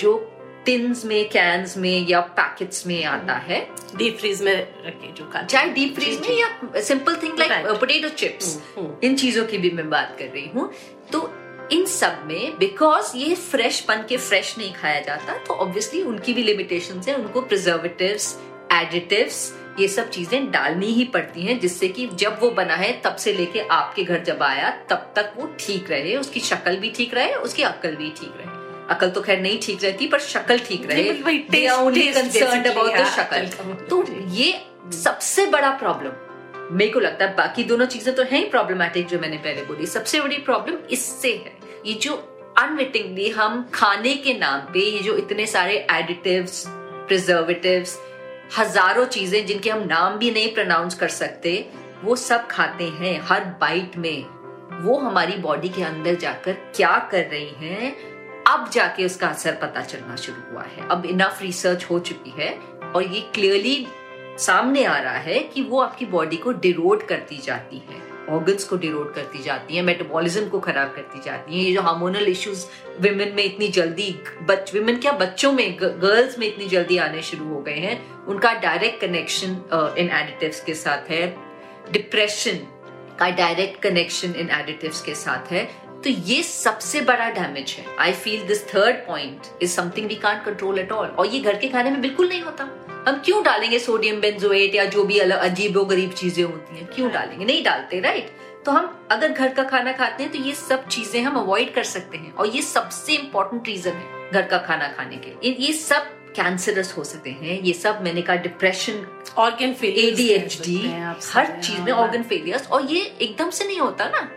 जो 0.00 0.16
टिन्स 0.64 1.04
में 1.04 1.28
कैंस 1.28 1.76
में 1.76 2.08
या 2.08 2.20
पैकेट्स 2.20 2.86
में 2.86 3.04
आता 3.04 3.34
है। 3.34 3.60
डीप 3.96 4.18
फ्रीज 4.18 4.42
में 4.42 4.54
रखे 4.86 5.12
जो 5.12 5.30
चाहे 5.36 5.70
डीप 5.70 5.94
फ्रीज 5.94 6.20
में 6.20 6.38
या 6.38 6.80
simple 6.80 7.16
thing 7.16 7.38
like 7.38 7.66
potato 7.80 8.08
chips. 8.08 8.58
इन 9.04 9.16
चीज़ों 9.16 9.44
की 9.46 9.58
भी 9.58 9.70
मैं 9.70 9.88
बात 9.90 10.16
कर 10.18 10.24
रही 10.24 10.48
हूँ। 10.54 10.72
तो 11.12 11.30
इन 11.72 11.84
सब 11.86 12.22
में 12.26 12.58
बिकॉज़ 12.58 13.16
ये 13.16 13.34
फ्रेश 13.34 13.84
बन 13.88 14.04
के 14.08 14.16
फ्रेश 14.16 14.54
नहीं 14.58 14.72
खाया 14.72 15.00
जाता 15.00 15.36
तो 15.38 15.54
ऑब्वियसली 15.54 16.02
उनकी 16.02 16.34
भी 16.34 16.42
लिमिटेशन 16.42 17.02
है। 17.08 17.14
उनको 17.14 17.40
प्रिजर्वेटिव 17.40 18.18
एडिटिव्स 18.72 19.52
ये 19.80 19.88
सब 19.88 20.10
चीज़ें 20.10 20.50
डालनी 20.50 20.86
ही 20.86 21.04
पड़ती 21.04 21.42
हैं 21.42 21.58
जिससे 21.60 21.88
कि 21.88 22.06
जब 22.14 22.38
वो 22.40 22.50
बना 22.50 22.74
है 22.74 22.92
तब 23.02 23.16
से 23.16 23.32
लेके 23.32 23.60
आपके 23.60 24.04
घर 24.04 24.22
जब 24.24 24.42
आया 24.42 24.70
तब 24.90 25.12
तक 25.16 25.32
वो 25.36 25.46
ठीक 25.60 25.90
रहे 25.90 26.16
उसकी 26.16 26.40
शक्ल 26.40 26.76
भी 26.76 26.90
ठीक 26.90 27.14
रहे 27.14 27.34
उसकी 27.34 27.62
अकल 27.62 27.96
भी 27.96 28.10
ठीक 28.10 28.32
रहे। 28.36 28.59
अकल 28.90 29.10
तो 29.10 29.20
खैर 29.20 29.40
नहीं 29.40 29.58
ठीक 29.62 29.82
रहती 29.84 30.06
पर 30.06 30.18
शक्ल 30.20 30.58
ठीक 30.58 30.86
रहे। 30.90 31.08
अबाउट 32.66 32.96
द 32.96 33.04
शक्ल। 33.08 33.46
तो 33.90 34.04
ये 34.34 34.52
सबसे 34.94 35.46
बड़ा 35.46 35.70
प्रॉब्लम 35.78 36.76
मेरे 36.76 36.90
को 36.90 37.00
लगता 37.00 37.24
है 37.24 37.34
बाकी 37.36 37.64
दोनों 37.64 37.86
चीज़ें 37.86 38.14
तो 38.14 38.22
है 38.22 38.38
ही 38.38 38.44
प्रॉब्लमैटिक 38.50 39.06
जो 39.08 39.18
मैंने 39.18 39.36
पहले 39.38 39.62
बोली। 39.64 39.86
सबसे 39.88 40.20
बड़ी 40.20 40.36
प्रॉब्लम 40.44 40.76
इससे 40.90 41.32
है 41.36 41.52
ये 41.86 41.94
जो 42.02 42.14
अनविटिंगली 42.58 43.28
हम 43.30 43.68
खाने 43.74 44.14
के 44.16 44.34
नाम 44.38 44.60
पे 44.72 44.80
ये 44.80 44.98
जो 44.98 45.16
इतने 45.16 45.46
सारे 45.46 45.86
एडिटिव्स 45.92 46.64
प्रिजर्वेटिव्स 46.68 47.96
हज़ारों 48.58 49.04
चीज़ें 49.06 49.46
जिनके 49.46 49.70
हम 49.70 49.82
नाम 49.86 50.16
भी 50.18 50.30
नहीं 50.30 50.52
प्रोनाउंस 50.54 50.94
कर 50.94 51.08
सकते 51.08 51.54
वो 52.04 52.16
सब 52.16 52.46
खाते 52.46 52.84
हैं 53.00 53.18
हर 53.24 53.44
बाइट 53.60 53.96
में। 53.96 54.24
वो 54.82 54.96
हमारी 54.98 55.36
बॉडी 55.38 55.68
के 55.68 55.82
अंदर 55.82 56.14
जाकर 56.16 56.52
क्या 56.76 56.96
कर 57.12 57.24
रही 57.26 57.50
हैं? 57.60 57.94
अब 58.50 58.68
जाके 58.70 59.04
उसका 59.04 59.28
असर 59.28 59.54
पता 59.54 59.80
चलना 59.80 60.16
शुरू 60.16 60.52
हुआ 60.52 60.62
है। 60.62 60.88
अब 60.88 61.06
इनफ 61.06 61.42
रिसर्च 61.42 61.84
हो 61.84 61.98
चुकी 61.98 62.30
है 62.38 62.52
और 62.94 63.02
ये 63.02 63.20
क्लियरली 63.34 63.86
सामने 64.38 64.84
आ 64.84 64.96
रहा 64.98 65.18
है 65.18 65.38
कि 65.44 65.62
वो 65.62 65.80
आपकी 65.80 66.06
बॉडी 66.06 66.36
को 66.36 66.52
डिरोड 66.52 67.06
करती 67.06 67.38
जाती 67.38 67.82
है। 67.90 68.08
ऑर्गन्स 68.30 68.64
को 68.64 68.76
डिरोड 68.76 69.12
करती 69.14 69.42
जाती 69.42 69.76
है 69.76 69.82
मेटाबॉलिज्म 69.82 70.48
को 70.48 70.58
खराब 70.60 70.92
करती 70.94 71.20
जाती 71.24 71.58
है। 71.58 71.64
ये 71.64 71.74
जो 71.74 71.82
हार्मोनल 71.82 72.28
इश्यूज़ 72.28 72.64
विमेन 73.00 73.32
में 73.36 73.42
इतनी 73.44 73.68
जल्दी, 73.68 74.10
बच 74.42 74.74
विमेन 74.74 74.98
क्या 74.98 75.12
बच्चों 75.12 75.52
में 75.52 75.76
गर्ल्स 75.80 76.38
में 76.38 76.46
इतनी 76.46 76.66
जल्दी 76.66 76.96
आने 76.98 77.22
शुरू 77.22 77.48
हो 77.48 77.60
गए 77.60 77.78
हैं, 77.78 78.26
उनका 78.26 78.52
डायरेक्ट 78.52 79.00
कनेक्शन 79.00 79.56
इन 79.98 80.10
एडिटिव्स 80.10 80.60
के 80.60 80.74
साथ 80.74 81.10
है। 81.10 81.26
डिप्रेशन 81.90 82.58
का 83.18 83.28
डायरेक्ट 83.30 83.82
कनेक्शन 83.82 84.34
इन 84.34 84.50
एडिटिव्स 84.50 85.02
के 85.02 85.14
साथ 85.14 85.52
है। 85.52 85.68
तो 86.04 86.10
ये 86.10 86.42
सबसे 86.42 87.00
बड़ा 87.00 87.28
डैमेज 87.30 87.74
है। 87.78 87.84
I 88.00 88.12
feel 88.14 88.46
this 88.46 88.62
third 88.68 88.96
point 89.06 89.46
is 89.62 89.70
something 89.70 90.06
we 90.08 90.14
can't 90.16 90.44
control 90.44 90.78
at 90.78 90.92
all 90.92 91.06
और 91.08 91.26
ये 91.26 91.40
घर 91.40 91.56
के 91.58 91.68
खाने 91.68 91.90
में 91.90 92.00
बिल्कुल 92.00 92.28
नहीं 92.28 92.42
होता। 92.42 92.64
हम 93.08 93.20
क्यों 93.24 93.42
डालेंगे 93.44 93.78
सोडियम 93.78 94.20
बेंजोएट 94.20 94.74
या 94.74 94.84
जो 94.86 95.04
भी 95.04 95.18
अलग 95.18 95.38
अजीबो 95.40 95.84
गरीब 95.84 96.12
चीज़ें 96.12 96.42
होती 96.44 96.76
हैं? 96.76 96.86
क्यों 96.86 97.10
डालेंगे? 97.12 97.44
नहीं 97.44 97.64
डालते 97.64 98.00
राइट 98.00 98.30
तो 98.64 98.72
हम 98.72 99.06
अगर 99.10 99.32
घर 99.32 99.52
का 99.54 99.62
खाना 99.64 99.92
खाते 99.92 100.22
हैं 100.22 100.32
तो 100.32 100.38
ये 100.38 100.54
सब 100.54 100.86
चीज़ें 100.88 101.20
हम 101.22 101.36
अवॉइड 101.36 101.72
कर 101.74 101.84
सकते 101.84 102.18
हैं। 102.18 102.32
और 102.34 102.48
ये 102.48 102.62
सबसे 102.62 103.14
इंपॉर्टेंट 103.14 103.66
रीजन 103.66 103.92
है 103.92 104.30
घर 104.32 104.42
का 104.42 104.58
खाना 104.66 104.88
खाने 104.96 105.16
के 105.16 105.50
ये 105.50 105.72
सब 105.74 106.10
कैंसरस 106.36 106.94
हो 106.96 107.04
सकते 107.04 107.30
हैं। 107.30 107.60
ये 107.60 107.72
सब 107.74 108.02
मैंने 108.02 108.22
कहा 108.22 108.36
डिप्रेशन 108.42 109.06
ऑर्गन 109.38 109.72
फेलियर 109.74 110.12
एडीएचडी 110.12 110.76
हर 111.32 111.58
चीज़ 111.60 111.80
में 111.80 111.92
ऑर्गन 111.92 112.22
फेलियर्स 112.24 112.68
और 112.68 112.90
ये 112.92 113.00
एकदम 113.00 113.50
से 113.50 113.64
नहीं 113.64 113.80
होता 113.80 114.08
ना। 114.10 114.28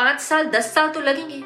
पाँच 0.00 0.20
साल 0.20 0.44
दस 0.44 0.72
साल 0.74 0.88
तो 0.88 1.00
लगेंगे। 1.00 1.40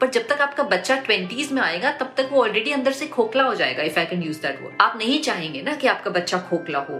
पर 0.00 0.10
जब 0.10 0.26
तक 0.28 0.40
आपका 0.40 0.62
बच्चा 0.62 0.96
ट्वेंटीज 0.96 1.50
में 1.52 1.60
आएगा 1.62 1.90
तब 1.92 2.14
तक 2.16 2.28
वो 2.32 2.42
ऑलरेडी 2.42 2.70
अंदर 2.72 2.92
से 2.92 3.06
खोखला 3.06 3.42
हो 3.42 3.54
जाएगा 3.54 3.82
if 3.82 3.98
I 3.98 4.06
can 4.06 4.22
use 4.22 4.40
that 4.42 4.62
word 4.62 4.82
आप 4.82 4.96
नहीं 4.98 5.20
चाहेंगे 5.22 5.62
ना 5.62 5.74
कि 5.74 5.86
आपका 5.86 6.10
बच्चा 6.10 6.38
खोखला 6.40 6.78
हो। 6.78 6.98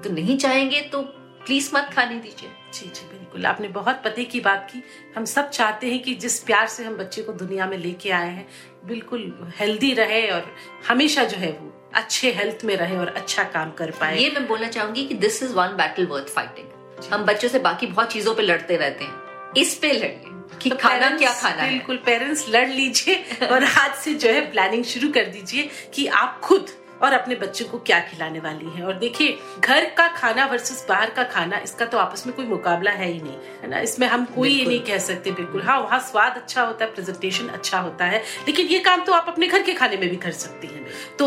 तो 0.00 0.10
नहीं 0.10 0.36
चाहेंगे 0.38 0.80
तो 0.80 1.02
प्लीज़ 1.46 1.70
मत 1.74 1.90
खाने 1.94 2.14
दीजिए। 2.14 2.50
जी 2.74 2.86
जी 2.86 3.06
बिल्कुल। 3.08 3.46
आपने 3.46 3.68
बहुत 3.68 4.02
पते 4.04 4.24
की 4.24 4.40
बात 4.40 4.68
की। 4.72 4.82
हम 5.16 5.24
सब 5.24 5.50
चाहते 5.50 5.90
हैं 5.90 6.02
कि 6.02 6.14
जिस 6.16 6.38
प्यार 6.40 6.66
से 6.66 6.84
हम 6.84 6.96
बच्चे 6.96 7.22
को 7.22 7.32
दुनिया 7.36 7.66
में 7.66 7.78
लेके 7.78 8.10
आए 8.10 8.30
हैं 8.30 8.46
बिल्कुल 8.84 9.52
हेल्दी 9.60 9.92
रहे 9.94 10.26
और 10.30 10.52
हमेशा 10.88 11.24
जो 11.24 11.36
है 11.36 11.52
वो 11.52 11.90
अच्छे 11.94 12.32
हेल्थ 12.32 12.64
में 12.64 12.76
रहे 12.76 12.98
और 12.98 13.14
अच्छा 13.14 13.44
काम 13.52 13.72
कर 13.72 13.90
पाए। 13.90 14.18
ये 14.18 14.30
मैं 14.30 14.46
बोलना 14.48 14.68
चाहूँगी 14.68 15.06
कि 15.06 15.14
this 15.14 15.42
is 15.42 15.54
one 15.54 15.76
battle 15.76 16.06
worth 16.06 16.34
fighting 16.34 17.12
हम 17.12 17.24
बच्चों 17.24 17.48
से 17.48 17.58
बाकी 17.60 17.86
बहुत 17.86 18.12
चीज़ों 18.12 18.34
पे 18.34 18.42
लड़ते 18.42 18.76
रहते 18.76 19.04
हैं। 19.04 19.29
इस 19.56 19.74
पे 19.74 19.92
लड़िए 19.92 20.58
कि 20.62 20.70
तो 20.70 20.76
खाना 20.76 21.10
क्या 21.10 21.32
खाना 21.32 21.66
बिल्कुल 21.68 21.96
पेरेंट्स 21.96 22.44
लड़ 22.48 22.68
लीजिए 22.68 23.46
और 23.46 23.64
आज 23.64 23.94
से 23.94 24.14
जो 24.14 24.28
है 24.28 24.40
प्लानिंग 24.50 24.84
शुरू 24.84 25.08
कर 25.08 25.24
दीजिए 25.26 25.70
कि 25.94 26.06
आप 26.06 26.40
खुद 26.40 26.66
और 27.02 27.12
अपने 27.12 27.34
बच्चों 27.34 27.64
को 27.66 27.78
क्या 27.78 27.98
खिलाने 28.00 28.38
वाली 28.38 28.70
है। 28.70 28.84
और 28.86 28.94
देखिए 28.94 29.38
घर 29.60 29.84
का 29.98 30.06
खाना 30.08 30.44
वर्सेस 30.46 30.84
बाहर 30.88 31.10
का 31.10 31.22
खाना 31.24 31.58
इसका 31.58 31.84
तो 31.84 31.98
आपस 31.98 32.26
में 32.26 32.34
कोई 32.36 32.46
मुकाबला 32.46 32.90
है 32.90 33.06
ही 33.06 33.20
नहीं 33.20 33.36
है 33.62 33.68
ना? 33.70 33.78
इसमें 33.80 34.06
हम 34.06 34.24
कोई 34.24 34.50
ये 34.50 34.66
नहीं 34.66 34.80
कह 34.80 34.98
सकते 34.98 35.32
बिल्कुल। 35.32 35.62
हाँ 35.62 35.78
वहाँ 35.80 36.00
स्वाद 36.10 36.36
अच्छा 36.36 36.62
होता 36.62 36.84
है 36.84 36.90
प्रेजेंटेशन 36.94 37.48
अच्छा 37.48 37.78
होता 37.78 38.04
है 38.04 38.22
लेकिन 38.46 38.66
ये 38.66 38.78
काम 38.80 39.04
तो 39.04 39.12
आप 39.12 39.28
अपने 39.28 39.46
घर 39.46 39.62
के 39.62 39.74
खाने 39.74 39.96
में 39.96 40.08
भी 40.08 40.16
कर 40.16 40.32
सकती 40.32 40.66
हैं। 40.66 40.86
तो 41.18 41.26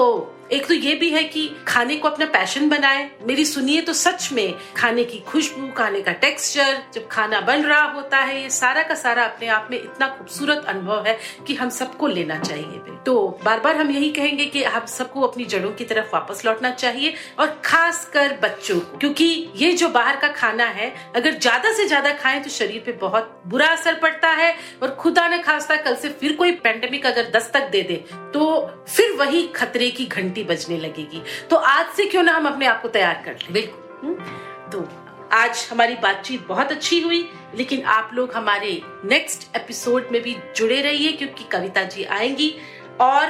एक 0.50 0.66
तो 0.68 0.74
ये 0.74 0.94
भी 0.96 1.10
है 1.10 1.24
कि 1.26 1.48
खाने 1.68 1.96
को 1.96 2.08
अपना 2.08 2.26
पैशन 2.28 2.68
बनाए। 2.70 3.10
मेरी 3.28 3.46
सुनिए 3.46 3.82
तो 3.82 3.94
सच 3.96 4.30
में, 4.34 4.54
खाने 4.78 5.04
की 5.04 5.20
खुशबू, 5.28 5.68
खाने 5.78 6.02
का 6.02 6.12
टेक्सचर 6.14 6.82
जब 6.94 7.08
खाना 7.08 7.40
बन 7.42 7.64
रहा 7.64 7.84
होता 7.92 8.18
है, 8.18 8.42
ये 8.42 8.50
सारा 8.52 8.84
का 8.84 8.96
सारा 8.96 9.24
अपने 9.26 9.48
आप 9.50 9.68
में 9.72 9.78
इतना 9.78 10.08
खूबसूरत 10.08 10.66
अनुभव 10.68 11.06
है 11.08 11.18
कि 11.48 11.56
हम 11.56 11.70
सबको 11.72 12.08
लेना 12.08 12.40
चाहिए 12.40 12.82
तो 13.06 13.14
बार 13.44 13.60
बार 13.60 13.76
हम 13.78 13.90
यही 13.92 14.10
कहेंगे 14.12 14.46
कि 14.46 14.62
आप 14.64 14.86
सबको 14.88 15.22
अपनी 15.22 15.46
जड़ों 15.46 15.72
की 15.72 15.86
तरफ़ 15.86 16.14
वापस 16.14 16.46
लौटना 16.46 16.70
चाहिए 16.72 17.14
और 17.40 17.48
खास 17.66 18.06
कर 18.14 18.38
बच्चों 18.44 18.80
को। 18.80 18.98
क्योंकि 18.98 19.26
ये 19.56 19.72
जो 19.74 19.90
बाहर 19.90 20.16
का 20.18 20.28
खाना 20.30 20.66
है, 20.68 20.94
अगर 21.16 21.40
ज़्यादा 21.40 21.74
से 21.74 21.88
ज़्यादा 21.88 22.12
खाएँ 22.14 22.42
तो 22.44 22.50
शरीर 22.50 22.84
पे 22.86 22.92
बहुत 23.02 23.42
बुरा 23.48 23.68
असर 23.68 24.00
पड़ता 24.00 24.30
है 24.32 24.54
और 24.84 24.96
खुदा 24.96 25.28
ने 25.28 25.38
खासा 25.40 25.76
कल 25.76 25.96
से 25.96 26.10
फिर 26.12 26.36
कोई 26.36 26.52
पेंडेमिक 26.64 27.06
अगर 27.06 27.30
दस्तक 27.32 27.70
दे 27.72 27.82
दे 27.84 27.96
तो 28.34 28.46
फिर 28.88 29.12
वही 29.16 29.46
खतरे 29.56 29.90
की 29.92 30.06
घंटी 30.06 30.33
घंटी 30.34 30.44
बजने 30.44 30.78
लगेगी। 30.78 31.22
तो 31.50 31.56
आज 31.56 31.86
से 31.88 32.06
क्यों 32.06 32.24
ना 32.24 32.32
हम 32.32 32.48
अपने 32.48 32.66
आप 32.66 32.82
को 32.82 32.88
तैयार 32.88 33.22
कर 33.26 33.32
ले? 33.32 33.54
बिल्कुल। 33.54 34.00
हम्म? 34.04 34.70
तो 34.70 34.88
आज 35.32 35.68
हमारी 35.72 35.96
बातचीत 35.96 36.48
बहुत 36.48 36.72
अच्छी 36.72 37.00
हुई 37.02 37.30
लेकिन 37.56 37.84
आप 37.84 38.12
लोग 38.14 38.34
हमारे 38.34 38.82
नेक्स्ट 39.06 39.56
एपिसोड 39.56 40.08
में 40.12 40.22
भी 40.22 40.36
जुड़े 40.56 40.82
रहिए 40.82 41.12
क्योंकि 41.12 41.44
कविता 41.44 41.84
जी 41.84 42.04
आएँगी। 42.04 42.56
और 43.02 43.26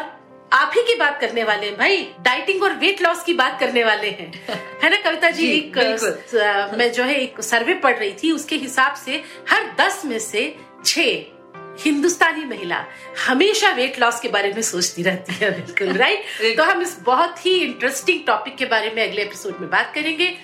आप 0.53 0.71
ही 0.75 0.81
की 0.81 0.95
बात 0.95 1.19
करने 1.21 1.43
वाले 1.43 1.67
हैं 1.67 1.77
भाई। 1.77 1.97
डाइटिंग 2.21 2.63
और 2.63 2.73
वेट 2.73 3.01
लॉस 3.01 3.23
की 3.23 3.33
बात 3.33 3.59
करने 3.59 3.83
वाले 3.83 4.09
हैं। 4.09 4.31
है 4.83 4.89
ना 4.89 4.97
कविता 4.97 5.29
जी, 5.29 5.47
जी 5.47 5.53
एक 5.53 6.73
मैं 6.77 6.91
जो 6.91 7.03
है 7.03 7.15
एक 7.15 7.41
सर्वे 7.41 7.73
पढ़ 7.73 7.97
रही 7.97 8.13
थी 8.23 8.31
उसके 8.31 8.55
हिसाब 8.55 8.93
से 8.95 9.23
हर 9.49 9.75
दस 9.79 10.01
में 10.05 10.19
से 10.19 10.55
छह 10.85 11.32
हिंदुस्तानी 11.79 12.45
महिला 12.45 12.85
हमेशा 13.27 13.71
वेट 13.71 13.99
लॉस 13.99 14.19
के 14.19 14.27
बारे 14.27 14.53
में 14.53 14.61
सोचती 14.61 15.03
रहती 15.03 15.33
है 15.33 15.51
बिल्कुल 15.51 15.97
राइट 15.97 16.55
तो 16.57 16.63
हम 16.63 16.81
इस 16.81 16.97
बहुत 17.03 17.45
ही 17.45 17.59
इंटरेस्टिंग 17.59 18.19
टॉपिक 18.27 18.55
के 18.55 18.65
बारे 18.65 18.89
में 18.89 19.07
अगले 19.09 19.21
एपिसोड 19.21 19.59
में 19.61 19.69
बात 19.69 19.91
करेंगे। 19.95 20.37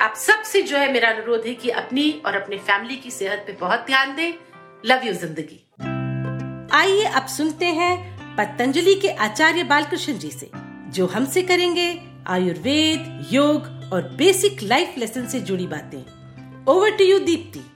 आप 0.00 0.14
सबसे 0.16 0.62
जो 0.62 0.76
है 0.76 0.92
मेरा 0.92 1.08
अनुरोध 1.08 1.46
है 1.46 1.54
कि 1.54 1.70
अपनी 1.70 2.22
और 2.26 2.36
अपने 2.36 2.56
फैमिली 2.56 2.96
की 2.96 3.10
सेहत 3.10 3.44
पे 3.46 3.52
बहुत 3.52 3.80
ध्यान 3.80 4.14
दें। 4.16 4.32
लव 4.86 5.06
यू 5.06 5.12
ज़िंदगी। 5.12 5.60
आइए 6.72 7.04
अब 7.04 7.26
सुनते 7.26 7.66
हैं 7.66 8.20
पतंजलि 8.36 8.94
के 8.94 9.08
आचार्य 9.08 9.62
बालकृष्ण 9.64 10.12
जी 10.12 10.30
से 10.30 10.50
जो 10.90 11.06
हमसे 11.06 11.42
करेंगे 11.42 12.02
आयुर्वेद 12.26 13.28
योग 13.32 13.90
और 13.92 14.02
बेसिक 14.02 14.62
लाइफ 14.62 14.94
लेसन 14.98 15.26
से 15.26 15.40
जुड़ी 15.40 15.66
बातें। 15.66 16.00
Over 16.68 16.90
to 16.90 17.04
you 17.04 17.18
Deepti 17.18 17.69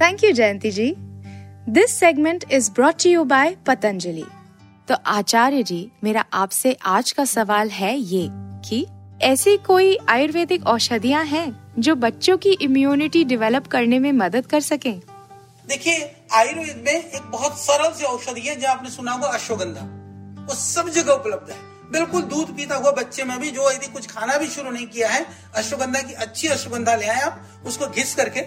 thank 0.00 0.24
you 0.24 0.30
Jayanti 0.32 0.70
ji 0.70 0.94
this 1.68 1.90
segment 1.90 2.44
is 2.50 2.70
brought 2.70 2.94
to 2.94 3.10
you 3.10 3.24
by 3.24 3.56
Patanjali 3.66 4.24
तो 4.88 4.94
आचार्य 5.06 5.62
जी 5.62 5.90
मेरा 6.04 6.24
आपसे 6.32 6.76
आज 6.84 7.12
का 7.12 7.24
सवाल 7.24 7.68
है 7.70 7.96
ये 7.98 8.28
कि 8.68 8.86
ऐसी 9.22 9.56
कोई 9.56 9.96
आयुर्वेदिक 10.08 10.66
औषधियाँ 10.66 11.24
हैं 11.24 11.46
जो 11.78 11.94
बच्चों 11.94 12.36
की 12.36 12.52
इम्यूनिटी 12.52 13.24
डेवलप 13.24 13.66
करने 13.66 13.98
में 13.98 14.10
मदद 14.12 14.46
कर 14.46 14.60
सके? 14.60 14.92
देखिए 15.68 16.14
आयुर्वेद 16.32 16.82
में 16.86 16.92
एक 16.92 17.30
बहुत 17.30 17.58
सरल 17.58 17.92
सी 17.92 18.04
औषधि 18.04 18.40
है 18.40 18.56
जो 18.56 18.68
आपने 18.68 18.90
सुना 18.90 19.12
होगा 19.12 19.28
अश्वगंधा। 19.28 19.86
वो 20.46 20.54
सब 20.54 20.88
जगह 20.88 21.12
उपलब्ध 21.12 21.50
है। 21.50 21.58
बिल्कुल 21.92 22.22
दूध 22.22 22.56
पीता 22.56 22.76
हुआ 22.76 22.90
बच्चे 22.90 23.24
में 23.24 23.38
भी 23.40 23.50
जो 23.50 23.70
यदि 23.70 23.86
कुछ 23.86 24.06
खाना 24.06 24.36
भी 24.38 24.46
शुरू 24.46 24.70
नहीं 24.70 24.86
किया 24.86 25.08
है 25.08 25.24
अश्वगंधा 25.56 26.00
की 26.00 26.14
अच्छी 26.24 26.48
अश्वगंधा 26.48 26.94
ले 26.94 27.06
आए 27.06 27.20
आप 27.20 27.64
उसको 27.66 27.86
घिस 27.86 28.14
करके 28.14 28.40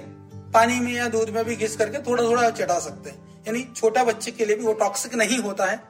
पानी 0.54 0.80
में 0.80 0.94
या 0.94 1.08
दूध 1.08 1.30
में 1.30 1.44
भी 1.46 1.56
घिस 1.56 1.76
करके 1.76 1.98
थोड़ा 1.98 2.24
थोड़ा 2.24 2.50
चटा 2.50 2.80
सकते 2.80 3.10
हैं। 3.10 3.44
यानी 3.48 3.68
छोटा 3.76 4.04
बच्चे 4.04 4.32
के 4.32 4.46
लिए 4.46 4.56
भी 4.56 4.66
वो 4.66 4.74
टॉक्सिक 4.74 5.16
नहीं 5.16 5.40
होता 5.40 5.66
है। 5.66 5.82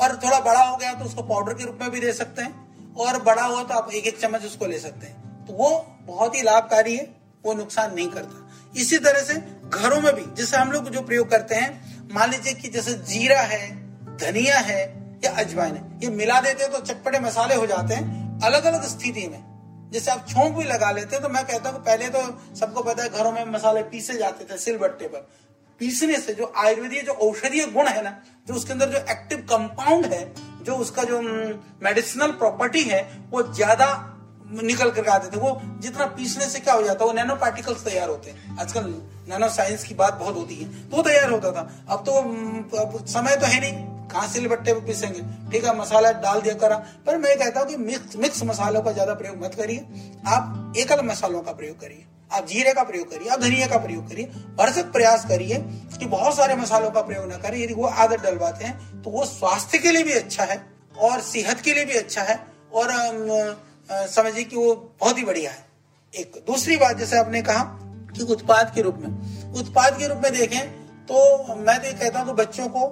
और 0.00 0.16
थोड़ा 0.16 0.40
बड़ा 0.40 0.62
हो 0.62 0.76
गया 0.76 0.92
तो 0.94 1.04
उसको 1.04 1.22
पाउडर 1.22 1.54
के 1.54 1.64
रूप 1.64 1.78
में 1.80 1.90
भी 1.90 2.00
दे 2.00 2.12
सकते 2.12 2.42
हैं। 2.42 2.94
और 2.94 3.22
बड़ा 3.22 3.42
हुआ 3.42 3.62
तो 3.62 3.74
आप 3.74 3.90
एक 3.90 4.06
एक 4.06 4.20
चम्मच 4.20 4.44
उसको 4.44 4.66
ले 4.66 4.78
सकते 4.78 5.06
हैं। 5.06 5.46
तो 5.46 5.52
वो 5.52 5.96
बहुत 6.00 6.34
ही 6.34 6.42
लाभकारी 6.42 6.96
है, 6.96 7.16
वो 7.44 7.54
नुकसान 7.54 7.94
नहीं 7.94 8.08
करता। 8.08 8.50
इसी 8.76 8.98
तरह 8.98 9.20
से 9.20 9.34
घरों 9.68 10.00
में 10.00 10.14
भी, 10.14 10.24
जैसे 10.34 10.56
हम 10.56 10.72
लोग 10.72 10.88
जो 10.90 11.00
प्रयोग 11.00 11.30
करते 11.30 11.54
हैं, 11.54 11.68
मान 12.12 12.30
लीजिए 12.30 12.52
कि 12.52 12.68
जैसे 12.68 12.94
जीरा 12.94 13.40
है, 13.40 13.76
धनिया 14.16 14.58
है 14.58 14.80
या 15.24 15.30
अजवाइन 15.32 15.74
है, 15.74 15.98
ये 16.02 16.10
मिला 16.10 16.40
देते 16.40 16.64
हैं 16.64 16.72
तो 16.72 16.80
चटपटे 16.80 17.20
मसाले 17.20 17.54
हो 17.54 17.66
जाते 17.66 17.94
हैं 17.94 18.40
अलग 18.40 18.64
अलग 18.64 18.84
स्थिति 18.84 19.28
में। 19.28 19.47
जैसे 19.92 20.10
आप 20.10 20.26
छोंक 20.28 20.56
भी 20.56 20.64
लगा 20.64 20.90
लेते 20.90 21.16
हैं 21.16 21.22
तो 21.22 21.28
मैं 21.28 21.44
कहता 21.46 21.70
हूँ 21.70 21.80
पहले 21.84 22.08
तो 22.08 22.20
सबको 22.56 22.82
पता 22.82 23.02
है 23.02 23.08
घरों 23.10 23.32
में 23.32 23.44
मसाले 23.46 23.82
पीसे 23.84 24.18
जाते 24.18 24.44
थे 24.44 24.58
सिलबट्टे 24.58 25.08
पर। 25.08 25.28
पीसने 25.80 26.16
से 26.18 26.34
जो 26.34 26.52
आयुर्वेदिक 26.58 27.04
जो 27.06 27.12
औषधीय 27.12 27.64
गुण 27.66 27.88
है 27.88 28.02
ना, 28.04 28.10
जो 28.48 28.54
उसके 28.54 28.72
अंदर 28.72 28.88
जो 28.88 28.98
एक्टिव 29.10 29.38
कंपाउंड 29.50 30.06
है, 30.06 30.22
जो 30.64 30.76
उसका 30.76 31.02
जो 31.04 31.20
मेडिसिनल 31.82 32.30
प्रॉपर्टी 32.34 32.82
है, 32.82 33.02
वो 33.30 33.42
ज़्यादा 33.44 33.88
निकल 34.52 34.90
कर 34.90 35.08
आते 35.08 35.28
थे। 35.28 35.40
वो 35.40 35.60
जितना 35.80 36.06
पीसने 36.16 36.44
से 36.46 36.60
क्या 36.60 36.74
हो 36.74 36.82
जाता 36.82 37.04
है 37.04 37.06
वो 37.06 37.12
नैनो 37.12 37.34
पार्टिकल्स 37.36 37.84
तैयार 37.84 38.08
होते 38.08 38.30
हैं। 38.30 38.58
आजकल 38.60 38.84
नैनो 39.28 39.48
साइंस 39.50 39.84
की 39.84 39.94
बात 39.94 40.14
बहुत 40.14 40.36
होती 40.36 40.54
है। 40.54 40.88
तो 40.90 41.02
तैयार 41.02 41.30
होता 41.30 41.52
था। 41.52 41.68
अब 41.88 42.04
तो 42.06 42.12
अब 42.78 43.04
समय 43.06 43.36
तो 43.36 43.46
है 43.46 43.60
नहीं। 43.60 43.87
कहा 44.08 44.26
सिलबट्टे 44.28 44.74
पे 44.74 44.80
पीसेंगे। 44.82 45.20
ठीक 45.50 45.64
है, 45.64 45.76
मसाला 45.78 46.10
डाल 46.20 46.40
दिया 46.40 46.54
करा। 46.56 46.76
पर 47.06 47.16
मैं 47.18 47.36
कहता 47.38 47.60
हूँ 47.60 47.68
कि 47.68 47.76
मिक्स 47.78 48.16
मिक्स 48.18 48.42
मसालों 48.44 48.82
का 48.82 48.92
ज़्यादा 48.92 49.14
प्रयोग 49.14 49.42
मत 49.44 49.54
करिए। 49.54 49.78
आप 50.28 50.74
एकल 50.78 51.04
मसालों 51.06 51.40
का 51.42 51.52
प्रयोग 51.52 51.80
करिए। 51.80 52.04
आप 52.30 52.46
जीरे 52.46 52.72
का 52.74 52.82
प्रयोग 52.84 53.10
करिए, 53.10 53.28
आप 53.28 53.40
धनिया 53.40 53.66
का 53.66 53.76
प्रयोग 53.78 54.08
करिए। 54.08 54.26
भरसक 54.56 54.90
प्रयास 54.92 55.24
करिए 55.24 55.56
कि 55.98 56.06
बहुत 56.06 56.36
सारे 56.36 56.56
मसालों 56.56 56.90
का 56.90 57.02
प्रयोग 57.02 57.28
ना 57.28 57.36
करें। 57.38 57.58
यदि 57.58 57.74
वो 57.74 57.86
आदत 57.86 58.20
डलवाते 58.22 58.64
हैं 58.64 59.02
तो 59.02 59.10
वो 59.10 59.24
स्वास्थ्य 59.26 59.78
के 59.78 59.92
लिए 59.92 60.02
भी 60.04 60.12
अच्छा 60.14 60.44
है 60.44 60.60
और 61.00 61.20
सेहत 61.22 61.60
के 61.60 61.74
लिए 61.74 61.84
भी 61.84 61.94
अच्छा 61.94 62.22
है। 62.22 62.38
और 62.70 62.92
समझिए 63.90 64.44
कि 64.44 64.56
वो 64.56 64.74
बहुत 65.00 65.18
ही 65.18 65.24
बढ़िया 65.24 65.50
है। 65.50 65.66
एक 66.12 66.42
दूसरी 66.46 66.76
बात, 66.76 66.96
जैसे 66.96 67.18
आपने 67.18 67.42
कहा 67.42 67.62
कि 68.10 68.22
उत्पाद 68.24 68.72
के 68.74 68.82
रूप 68.82 68.98
में। 68.98 69.52
उत्पाद 69.54 69.98
के 69.98 70.06
रूप 70.08 70.18
में 70.18 70.32
देखें 70.32 70.87
तो 71.08 71.54
मैं 71.56 71.78
तो 71.80 71.86
ये 71.86 71.92
कहता 71.92 72.20
हूँ 72.20 72.34
बच्चों 72.36 72.68
को 72.68 72.82